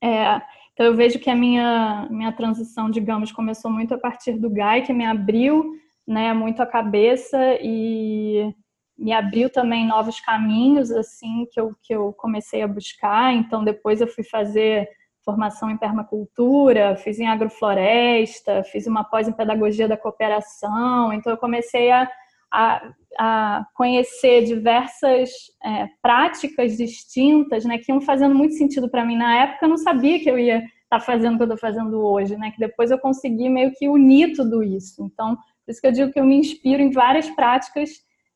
[0.01, 0.41] É,
[0.73, 4.81] então eu vejo que a minha, minha transição, digamos, começou muito a partir do GAI,
[4.81, 5.73] que me abriu
[6.07, 8.53] né, muito a cabeça e
[8.97, 13.33] me abriu também novos caminhos assim que eu, que eu comecei a buscar.
[13.33, 14.89] Então depois eu fui fazer
[15.23, 21.11] formação em permacultura, fiz em agrofloresta, fiz uma pós em pedagogia da cooperação.
[21.11, 22.09] Então eu comecei a,
[22.51, 25.31] a, a conhecer diversas
[25.63, 29.65] é, práticas distintas, né, que iam fazendo muito sentido para mim na época.
[29.65, 32.37] Eu não sabia que eu ia estar tá fazendo o que eu estou fazendo hoje,
[32.37, 32.51] né?
[32.51, 35.03] Que depois eu consegui meio que unir tudo isso.
[35.03, 37.89] Então por isso que eu digo que eu me inspiro em várias práticas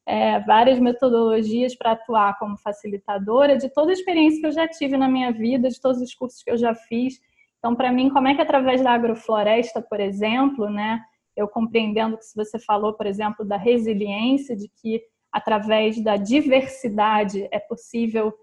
[0.10, 4.98] é, várias metodologias para atuar como facilitadora de toda a experiência que eu já tive
[4.98, 7.22] na minha vida, de todos os cursos que eu já fiz.
[7.60, 11.00] Então, para mim, como é que através da agrofloresta, por exemplo, né,
[11.38, 15.00] eu compreendendo que se você falou, por exemplo, da resiliência, de que
[15.32, 18.34] através da diversidade é possível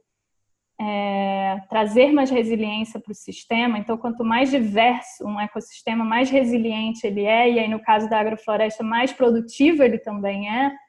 [0.80, 3.76] é, trazer mais resiliência para o sistema.
[3.76, 8.20] Então, quanto mais diverso um ecossistema, mais resiliente ele é, e aí no caso da
[8.20, 10.85] agrofloresta, mais produtivo ele também é.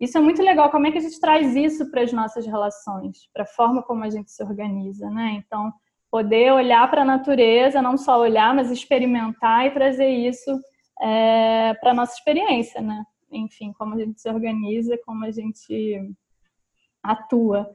[0.00, 0.70] Isso é muito legal.
[0.70, 4.04] Como é que a gente traz isso para as nossas relações, para a forma como
[4.04, 5.42] a gente se organiza, né?
[5.44, 5.72] Então,
[6.10, 10.50] poder olhar para a natureza, não só olhar, mas experimentar e trazer isso
[11.00, 13.04] é, para a nossa experiência, né?
[13.30, 16.14] Enfim, como a gente se organiza, como a gente
[17.02, 17.68] atua.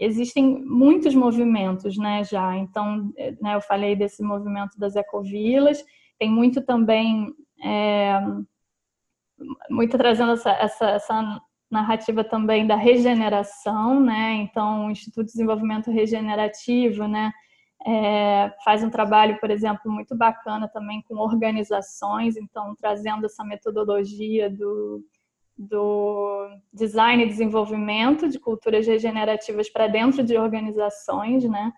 [0.00, 2.56] Existem muitos movimentos, né, já.
[2.56, 5.84] Então, né, eu falei desse movimento das ecovilas,
[6.18, 7.34] tem muito também
[7.64, 8.20] é,
[9.70, 14.34] muito trazendo essa, essa, essa narrativa também da regeneração, né?
[14.34, 17.32] Então, o Instituto de Desenvolvimento Regenerativo, né?
[17.86, 24.50] É, faz um trabalho, por exemplo, muito bacana também com organizações, então trazendo essa metodologia
[24.50, 25.04] do,
[25.56, 31.72] do design e desenvolvimento de culturas regenerativas para dentro de organizações, né?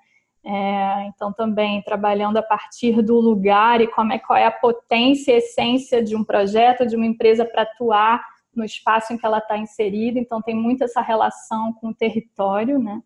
[0.45, 5.32] É, então, também trabalhando a partir do lugar e como é, qual é a potência
[5.32, 8.24] e essência de um projeto, de uma empresa para atuar
[8.55, 10.18] no espaço em que ela está inserida.
[10.18, 13.01] Então, tem muito essa relação com o território, né?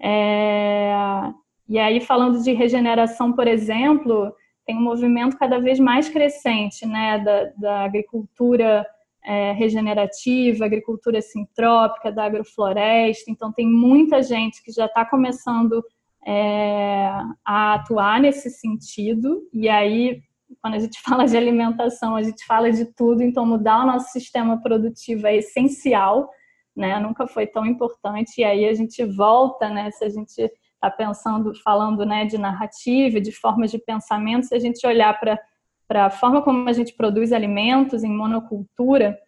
[0.00, 0.92] É,
[1.68, 4.34] e aí, falando de regeneração, por exemplo,
[4.66, 8.84] tem um movimento cada vez mais crescente, né, da, da agricultura
[9.24, 13.30] é, regenerativa, agricultura sintrópica, da agrofloresta.
[13.30, 15.82] Então, tem muita gente que já está começando
[16.26, 17.10] é,
[17.44, 19.42] a atuar nesse sentido.
[19.52, 20.22] E aí,
[20.60, 23.22] quando a gente fala de alimentação, a gente fala de tudo.
[23.22, 26.30] Então, mudar o nosso sistema produtivo é essencial,
[26.76, 26.98] né?
[26.98, 28.40] Nunca foi tão importante.
[28.40, 29.90] E aí a gente volta, né?
[29.90, 34.58] Se a gente está pensando, falando, né, de narrativa, de formas de pensamento, se a
[34.58, 35.38] gente olhar para
[35.86, 39.18] para a forma como a gente produz alimentos em monocultura,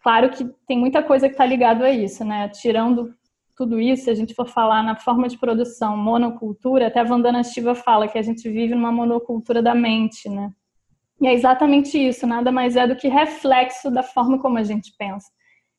[0.00, 2.48] claro que tem muita coisa que está ligado a isso, né?
[2.48, 3.14] Tirando
[3.58, 7.42] tudo isso, se a gente for falar na forma de produção monocultura, até a Vandana
[7.42, 10.52] Shiva fala que a gente vive numa monocultura da mente, né?
[11.20, 14.94] E é exatamente isso, nada mais é do que reflexo da forma como a gente
[14.96, 15.26] pensa.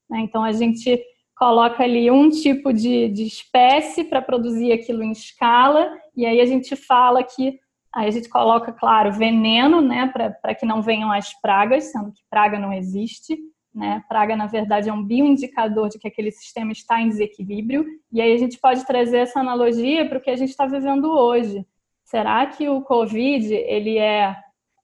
[0.10, 0.20] Né?
[0.20, 1.02] Então a gente
[1.38, 6.46] coloca ali um tipo de, de espécie para produzir aquilo em escala, e aí a
[6.46, 7.58] gente fala que
[7.92, 12.22] Aí a gente coloca, claro, veneno, né, para que não venham as pragas, sendo que
[12.30, 13.36] praga não existe.
[13.80, 14.04] Né?
[14.10, 17.86] Praga, na verdade, é um bioindicador de que aquele sistema está em desequilíbrio.
[18.12, 21.06] E aí a gente pode trazer essa analogia para o que a gente está vivendo
[21.06, 21.66] hoje.
[22.04, 24.36] Será que o Covid ele é,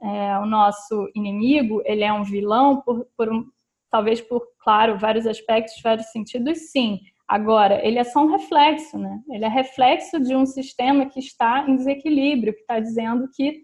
[0.01, 1.81] é, o nosso inimigo?
[1.83, 2.79] Ele é um vilão?
[2.79, 3.43] Por, por um,
[3.91, 7.01] talvez por, claro, vários aspectos, vários sentidos, sim.
[7.27, 9.19] Agora, ele é só um reflexo, né?
[9.29, 13.63] Ele é reflexo de um sistema que está em desequilíbrio, que está dizendo que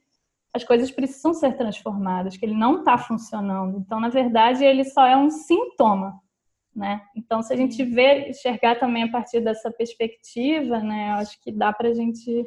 [0.54, 3.78] as coisas precisam ser transformadas, que ele não está funcionando.
[3.78, 6.20] Então, na verdade, ele só é um sintoma,
[6.76, 7.02] né?
[7.16, 11.12] Então, se a gente vê, enxergar também a partir dessa perspectiva, né?
[11.12, 12.46] Acho que dá para a gente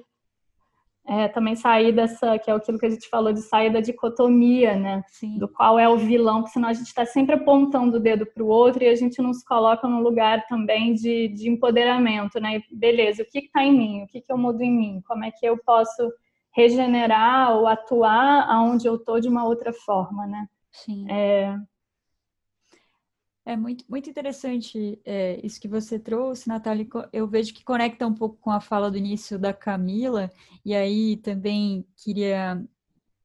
[1.07, 4.77] é, também sair dessa, que é aquilo que a gente falou de sair da dicotomia,
[4.77, 5.03] né?
[5.09, 5.39] Sim.
[5.39, 8.43] Do qual é o vilão, porque senão a gente está sempre apontando o dedo para
[8.43, 12.63] o outro e a gente não se coloca num lugar também de, de empoderamento, né?
[12.71, 14.03] Beleza, o que está em mim?
[14.03, 15.03] O que, que eu mudo em mim?
[15.07, 16.11] Como é que eu posso
[16.55, 20.49] regenerar ou atuar aonde eu estou de uma outra forma, né?
[20.71, 21.07] Sim.
[21.11, 21.57] É,
[23.47, 26.87] é muito, muito interessante é, isso que você trouxe, Natália.
[27.13, 30.31] Eu vejo que conecta um pouco com a fala do início da Camila,
[30.65, 32.65] e aí também queria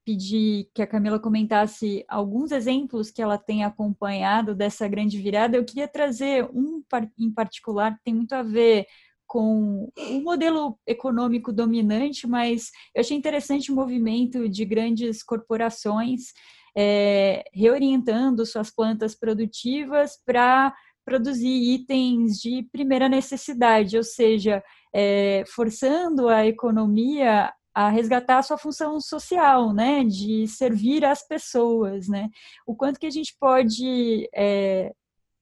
[0.03, 5.55] pedir que a Camila comentasse alguns exemplos que ela tem acompanhado dessa grande virada.
[5.55, 6.83] Eu queria trazer um
[7.17, 8.87] em particular que tem muito a ver
[9.29, 16.33] com o modelo econômico dominante, mas eu achei interessante o movimento de grandes corporações
[16.75, 20.73] é, reorientando suas plantas produtivas para
[21.05, 28.57] produzir itens de primeira necessidade, ou seja, é, forçando a economia a resgatar a sua
[28.57, 32.29] função social, né, de servir as pessoas, né.
[32.65, 34.91] O quanto que a gente pode, é,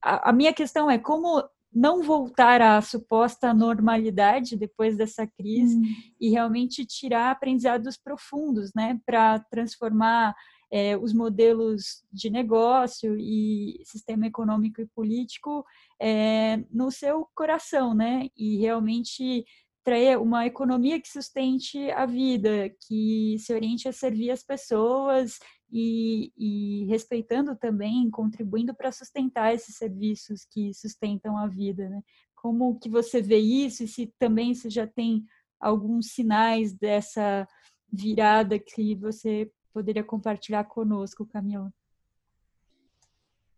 [0.04, 1.42] a, a minha questão é como
[1.72, 5.82] não voltar à suposta normalidade depois dessa crise hum.
[6.20, 10.34] e realmente tirar aprendizados profundos, né, para transformar
[10.70, 15.64] é, os modelos de negócio e sistema econômico e político
[16.00, 18.28] é, no seu coração, né?
[18.36, 19.44] E realmente
[19.82, 25.38] trazer uma economia que sustente a vida, que se oriente a servir as pessoas
[25.70, 32.02] e, e respeitando também, contribuindo para sustentar esses serviços que sustentam a vida, né?
[32.34, 35.24] Como que você vê isso e se também você já tem
[35.60, 37.46] alguns sinais dessa
[37.92, 41.72] virada que você poderia compartilhar conosco, Camila?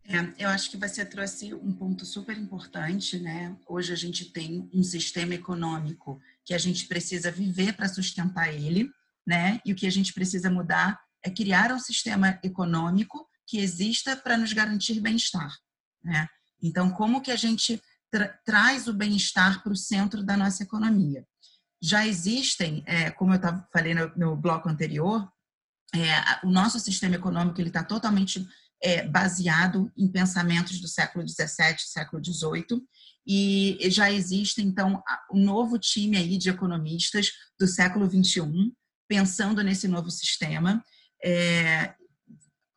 [0.03, 3.55] É, eu acho que você trouxe um ponto super importante, né?
[3.67, 8.91] Hoje a gente tem um sistema econômico que a gente precisa viver para sustentar ele,
[9.25, 9.61] né?
[9.63, 14.37] E o que a gente precisa mudar é criar um sistema econômico que exista para
[14.37, 15.55] nos garantir bem-estar,
[16.03, 16.27] né?
[16.61, 21.25] Então, como que a gente tra traz o bem-estar para o centro da nossa economia?
[21.81, 25.27] Já existem, é, como eu tava, falei no, no bloco anterior,
[25.93, 28.47] é, o nosso sistema econômico ele está totalmente
[28.81, 32.81] é, baseado em pensamentos do século XVII, século XVIII,
[33.25, 38.73] e já existe então um novo time aí de economistas do século XXI
[39.07, 40.83] pensando nesse novo sistema.
[41.23, 41.93] É,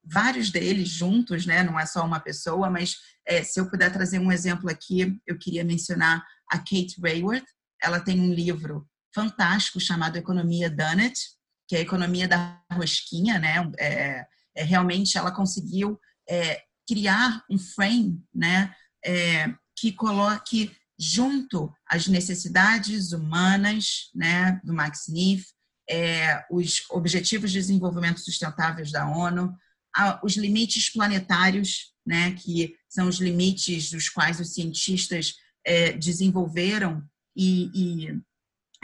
[0.04, 1.62] vários deles juntos, né?
[1.62, 5.38] Não é só uma pessoa, mas é, se eu puder trazer um exemplo aqui, eu
[5.38, 7.46] queria mencionar a Kate Raworth.
[7.82, 11.18] Ela tem um livro fantástico chamado Economia Done It,
[11.68, 13.70] que é a economia da rosquinha, né?
[13.78, 14.26] É,
[14.56, 18.74] é realmente ela conseguiu é, criar um frame, né?
[19.04, 25.46] É, que coloque junto às necessidades humanas né, do Max Niff,
[25.88, 29.54] é, os Objetivos de Desenvolvimento Sustentáveis da ONU,
[29.94, 37.02] a, os limites planetários, né, que são os limites dos quais os cientistas é, desenvolveram
[37.36, 38.20] e, e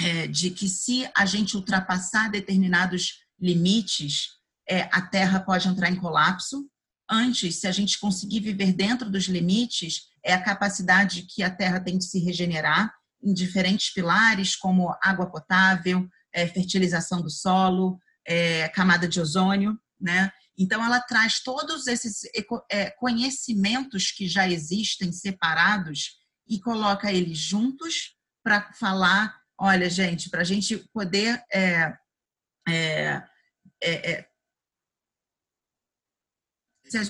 [0.00, 4.28] é, de que se a gente ultrapassar determinados limites,
[4.68, 6.68] é, a Terra pode entrar em colapso.
[7.10, 11.80] Antes, se a gente conseguir viver dentro dos limites, é a capacidade que a Terra
[11.80, 12.92] tem de se regenerar
[13.22, 20.32] em diferentes pilares, como água potável, é, fertilização do solo, é, camada de ozônio, né?
[20.56, 22.20] Então, ela traz todos esses
[22.70, 30.42] é, conhecimentos que já existem separados e coloca eles juntos para falar: olha, gente, para
[30.42, 31.96] a gente poder é,
[32.68, 33.22] é,
[33.82, 34.30] é, é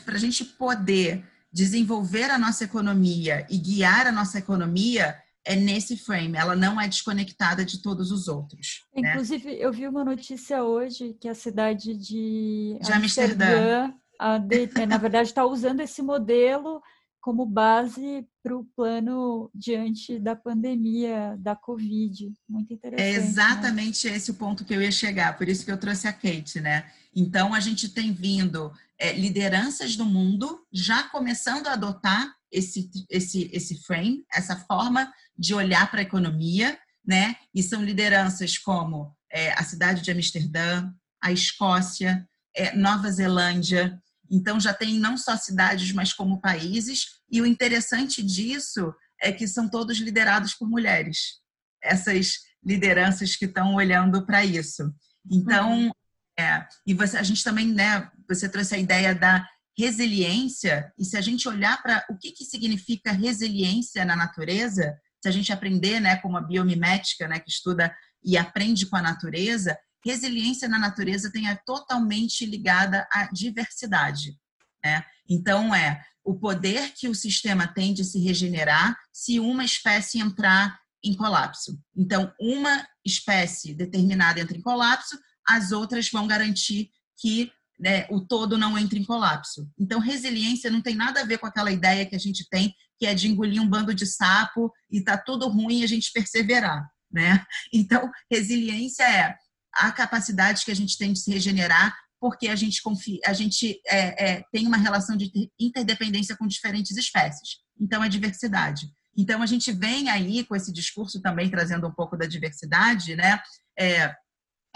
[0.04, 5.18] para a gente poder desenvolver a nossa economia e guiar a nossa economia
[5.50, 8.86] é nesse frame, ela não é desconectada de todos os outros.
[8.94, 9.10] Né?
[9.10, 9.56] Inclusive, né?
[9.58, 15.44] eu vi uma notícia hoje que a cidade de, de Amsterdã, Amsterdã na verdade, está
[15.44, 16.80] usando esse modelo
[17.20, 22.32] como base para o plano diante da pandemia da Covid.
[22.48, 23.08] Muito interessante.
[23.08, 23.26] É né?
[23.26, 24.16] exatamente né?
[24.16, 26.88] esse o ponto que eu ia chegar, por isso que eu trouxe a Kate, né?
[27.14, 33.50] Então, a gente tem vindo é, lideranças do mundo já começando a adotar esse, esse,
[33.52, 37.34] esse frame, essa forma de olhar para a economia, né?
[37.54, 44.60] E são lideranças como é, a cidade de Amsterdã, a Escócia, é, Nova Zelândia, então,
[44.60, 47.06] já tem não só cidades, mas como países.
[47.30, 51.40] E o interessante disso é que são todos liderados por mulheres,
[51.82, 54.94] essas lideranças que estão olhando para isso.
[55.28, 55.90] Então, uhum.
[56.38, 59.44] é, e você, a gente também, né, você trouxe a ideia da
[59.76, 65.28] resiliência, e se a gente olhar para o que, que significa resiliência na natureza, se
[65.28, 69.78] a gente aprender, né, como a biomimética, né, que estuda e aprende com a natureza,
[70.04, 74.36] resiliência na natureza tem totalmente ligada à diversidade.
[74.84, 75.04] Né?
[75.28, 80.78] Então, é o poder que o sistema tem de se regenerar se uma espécie entrar
[81.02, 81.78] em colapso.
[81.96, 88.58] Então, uma espécie determinada entra em colapso, as outras vão garantir que né, o todo
[88.58, 89.68] não entre em colapso.
[89.78, 93.06] Então, resiliência não tem nada a ver com aquela ideia que a gente tem, que
[93.06, 96.86] é de engolir um bando de sapo e tá tudo ruim e a gente perseverar.
[97.10, 97.42] Né?
[97.72, 99.34] Então, resiliência é
[99.72, 103.80] a capacidade que a gente tem de se regenerar, porque a gente confia, a gente
[103.86, 107.60] é, é, tem uma relação de interdependência com diferentes espécies.
[107.80, 108.86] Então, é diversidade.
[109.16, 113.40] Então, a gente vem aí com esse discurso também trazendo um pouco da diversidade, né?
[113.78, 114.14] É,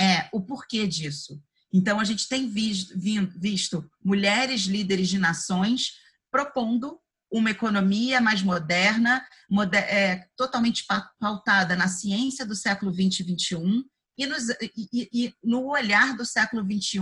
[0.01, 1.39] é o porquê disso.
[1.71, 2.99] Então, a gente tem visto,
[3.39, 5.93] visto mulheres líderes de nações
[6.31, 6.99] propondo
[7.35, 9.21] uma economia mais moderna,
[9.51, 10.85] moder, é, totalmente
[11.19, 13.85] pautada na ciência do século 20 e 21,
[14.17, 17.01] e, nos, e, e no olhar do século XXI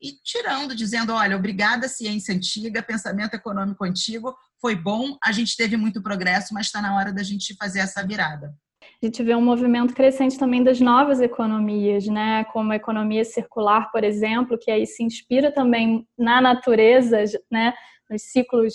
[0.00, 5.76] e tirando, dizendo, olha, obrigada ciência antiga, pensamento econômico antigo, foi bom, a gente teve
[5.76, 8.54] muito progresso, mas está na hora da gente fazer essa virada.
[9.02, 12.44] A gente vê um movimento crescente também das novas economias, né?
[12.44, 17.18] Como a economia circular, por exemplo, que aí se inspira também na natureza,
[17.50, 17.74] né?
[18.10, 18.74] Nos ciclos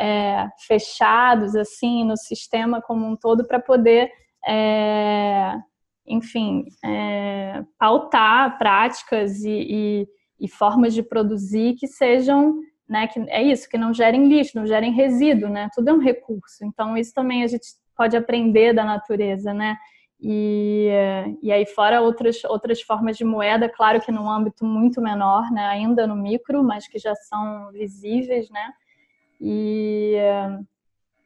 [0.00, 4.10] é, fechados, assim, no sistema como um todo, para poder
[4.46, 5.54] é,
[6.06, 10.08] enfim, é, pautar práticas e, e,
[10.40, 14.66] e, formas de produzir que sejam, né, que é isso, que não gerem lixo, não
[14.66, 15.68] gerem resíduo, né?
[15.74, 16.64] Tudo é um recurso.
[16.64, 19.76] Então isso também a gente pode aprender da natureza, né?
[20.22, 20.90] E,
[21.42, 25.66] e aí fora outras outras formas de moeda, claro que num âmbito muito menor, né?
[25.66, 28.72] Ainda no micro, mas que já são visíveis, né?
[29.40, 30.16] E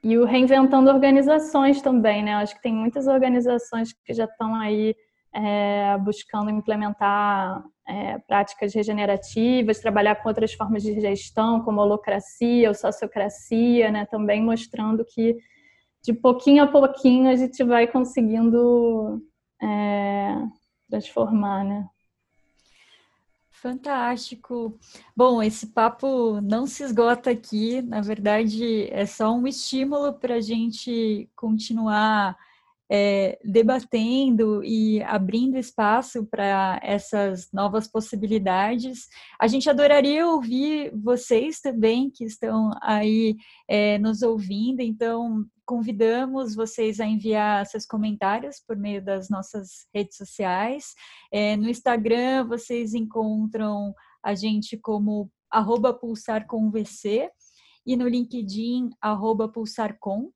[0.04, 2.34] e o reinventando organizações também, né?
[2.34, 4.94] Acho que tem muitas organizações que já estão aí
[5.34, 12.74] é, buscando implementar é, práticas regenerativas, trabalhar com outras formas de gestão, como holocracia ou
[12.74, 14.04] sociocracia, né?
[14.04, 15.38] Também mostrando que
[16.02, 19.22] de pouquinho a pouquinho a gente vai conseguindo
[19.62, 20.36] é,
[20.90, 21.88] transformar, né?
[23.64, 24.78] Fantástico.
[25.16, 30.40] Bom, esse papo não se esgota aqui, na verdade, é só um estímulo para a
[30.42, 32.36] gente continuar
[32.92, 39.08] é, debatendo e abrindo espaço para essas novas possibilidades.
[39.40, 43.34] A gente adoraria ouvir vocês também que estão aí
[43.66, 50.16] é, nos ouvindo, então convidamos vocês a enviar seus comentários por meio das nossas redes
[50.16, 50.94] sociais.
[51.32, 57.30] É, no Instagram vocês encontram a gente como arroba pulsarcomvc
[57.86, 60.30] e no LinkedIn arroba pulsarcom.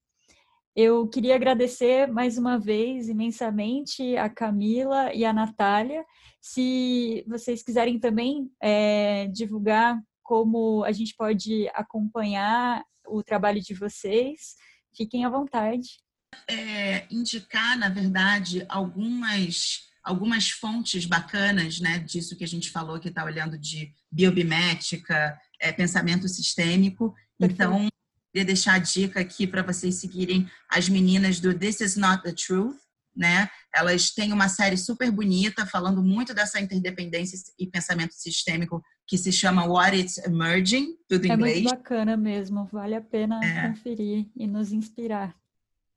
[0.77, 6.05] Eu queria agradecer mais uma vez imensamente a Camila e a Natália.
[6.41, 14.55] Se vocês quiserem também é, divulgar como a gente pode acompanhar o trabalho de vocês,
[14.99, 16.01] fiquem à vontade.
[16.47, 23.09] É, indicar, na verdade, algumas algumas fontes bacanas, né, disso que a gente falou, que
[23.09, 27.15] está olhando de biobimética, é, pensamento sistêmico.
[27.39, 27.63] Perfeito.
[27.63, 27.89] Então,
[28.33, 32.33] queria deixar a dica aqui para vocês seguirem as meninas do This Is Not the
[32.33, 32.79] Truth,
[33.15, 33.51] né?
[33.75, 39.33] Elas têm uma série super bonita falando muito dessa interdependência e pensamento sistêmico que se
[39.33, 41.57] chama What It's Emerging, tudo em é inglês.
[41.57, 43.69] É muito bacana mesmo, vale a pena é.
[43.69, 45.35] conferir e nos inspirar.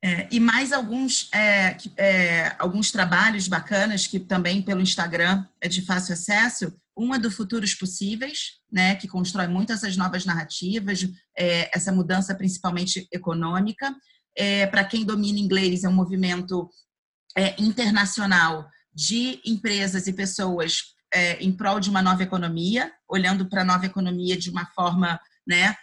[0.04, 5.84] É, e mais alguns, é, é, alguns trabalhos bacanas que também pelo Instagram é de
[5.84, 6.74] fácil acesso.
[6.96, 11.08] Uma do Futuros Possíveis, né, que constrói muito essas novas narrativas,
[11.38, 13.96] é, essa mudança principalmente econômica.
[14.36, 16.70] É, Para quem domina inglês, é um movimento
[17.38, 20.82] é, internacional de empresas e pessoas
[21.42, 25.76] em prol de uma nova economia, olhando para a nova economia de uma forma né,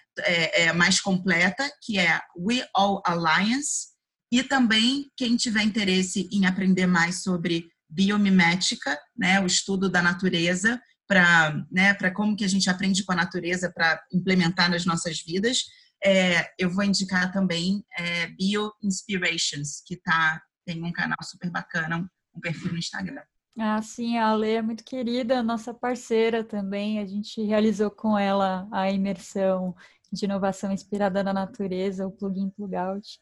[0.75, 3.89] mais completa, que é We All Alliance,
[4.33, 10.81] e também, quem tiver interesse em aprender mais sobre biomimética, né, o estudo da natureza,
[11.07, 15.65] para né, como que a gente aprende com a natureza para implementar nas nossas vidas,
[16.05, 22.07] é, eu vou indicar também é, Bio Inspirations, que tá, tem um canal super bacana,
[22.35, 23.23] um perfil no Instagram.
[23.59, 27.01] Ah, sim, a Ale é muito querida, nossa parceira também.
[27.01, 29.75] A gente realizou com ela a imersão
[30.13, 33.19] de inovação inspirada na natureza, o plugin Plugout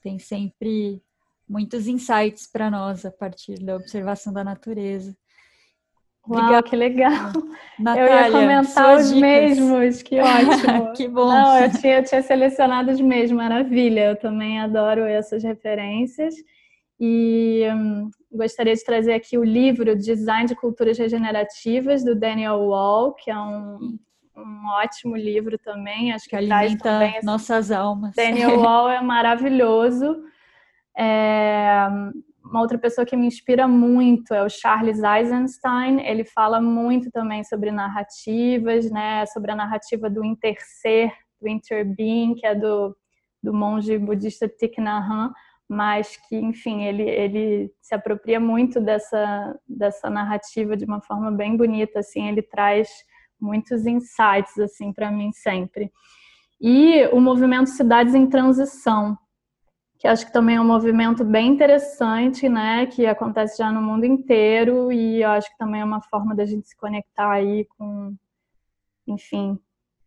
[0.00, 1.02] tem sempre
[1.48, 5.16] muitos insights para nós a partir da observação da natureza.
[6.28, 7.32] Uau, que legal!
[7.78, 9.20] Natália, eu ia comentar os dicas.
[9.20, 10.92] mesmos, que ótimo!
[10.92, 11.28] que bom!
[11.28, 14.10] Não, eu tinha, eu tinha selecionado os mesmos, maravilha!
[14.10, 16.34] Eu também adoro essas referências.
[17.00, 23.14] E hum, gostaria de trazer aqui o livro Design de Culturas Regenerativas, do Daniel Wall,
[23.14, 23.98] que é um
[24.38, 28.14] um ótimo livro também, acho que, que alimenta também nossas almas.
[28.14, 30.22] Daniel Wall é maravilhoso.
[30.96, 31.88] É...
[32.44, 36.00] Uma outra pessoa que me inspira muito é o Charles Eisenstein.
[36.00, 39.26] Ele fala muito também sobre narrativas, né?
[39.26, 42.96] Sobre a narrativa do interser, do interbeing, que é do,
[43.42, 45.30] do monge budista Thich Nhat Hanh,
[45.68, 51.56] mas que, enfim, ele, ele se apropria muito dessa, dessa narrativa de uma forma bem
[51.56, 51.98] bonita.
[51.98, 52.88] Assim, ele traz
[53.38, 55.92] muitos insights assim para mim sempre.
[56.60, 59.16] E o movimento Cidades em Transição,
[59.98, 64.04] que acho que também é um movimento bem interessante, né, que acontece já no mundo
[64.04, 68.14] inteiro e eu acho que também é uma forma da gente se conectar aí com,
[69.06, 69.58] enfim,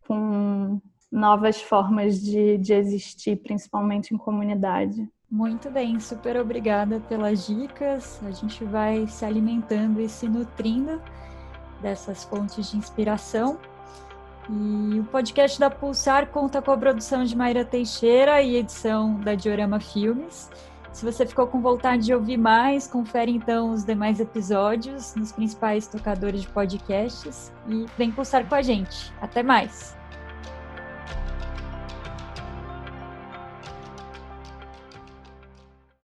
[0.08, 0.82] com
[1.12, 5.08] novas formas de, de existir, principalmente em comunidade.
[5.32, 8.22] Muito bem, super obrigada pelas dicas.
[8.26, 11.02] A gente vai se alimentando e se nutrindo
[11.82, 13.58] dessas fontes de inspiração.
[14.50, 19.34] E o podcast da Pulsar conta com a produção de Mayra Teixeira e edição da
[19.34, 20.50] Diorama Filmes.
[20.92, 25.88] Se você ficou com vontade de ouvir mais, confere então os demais episódios nos principais
[25.88, 29.14] tocadores de podcasts e vem pulsar com a gente.
[29.22, 30.01] Até mais!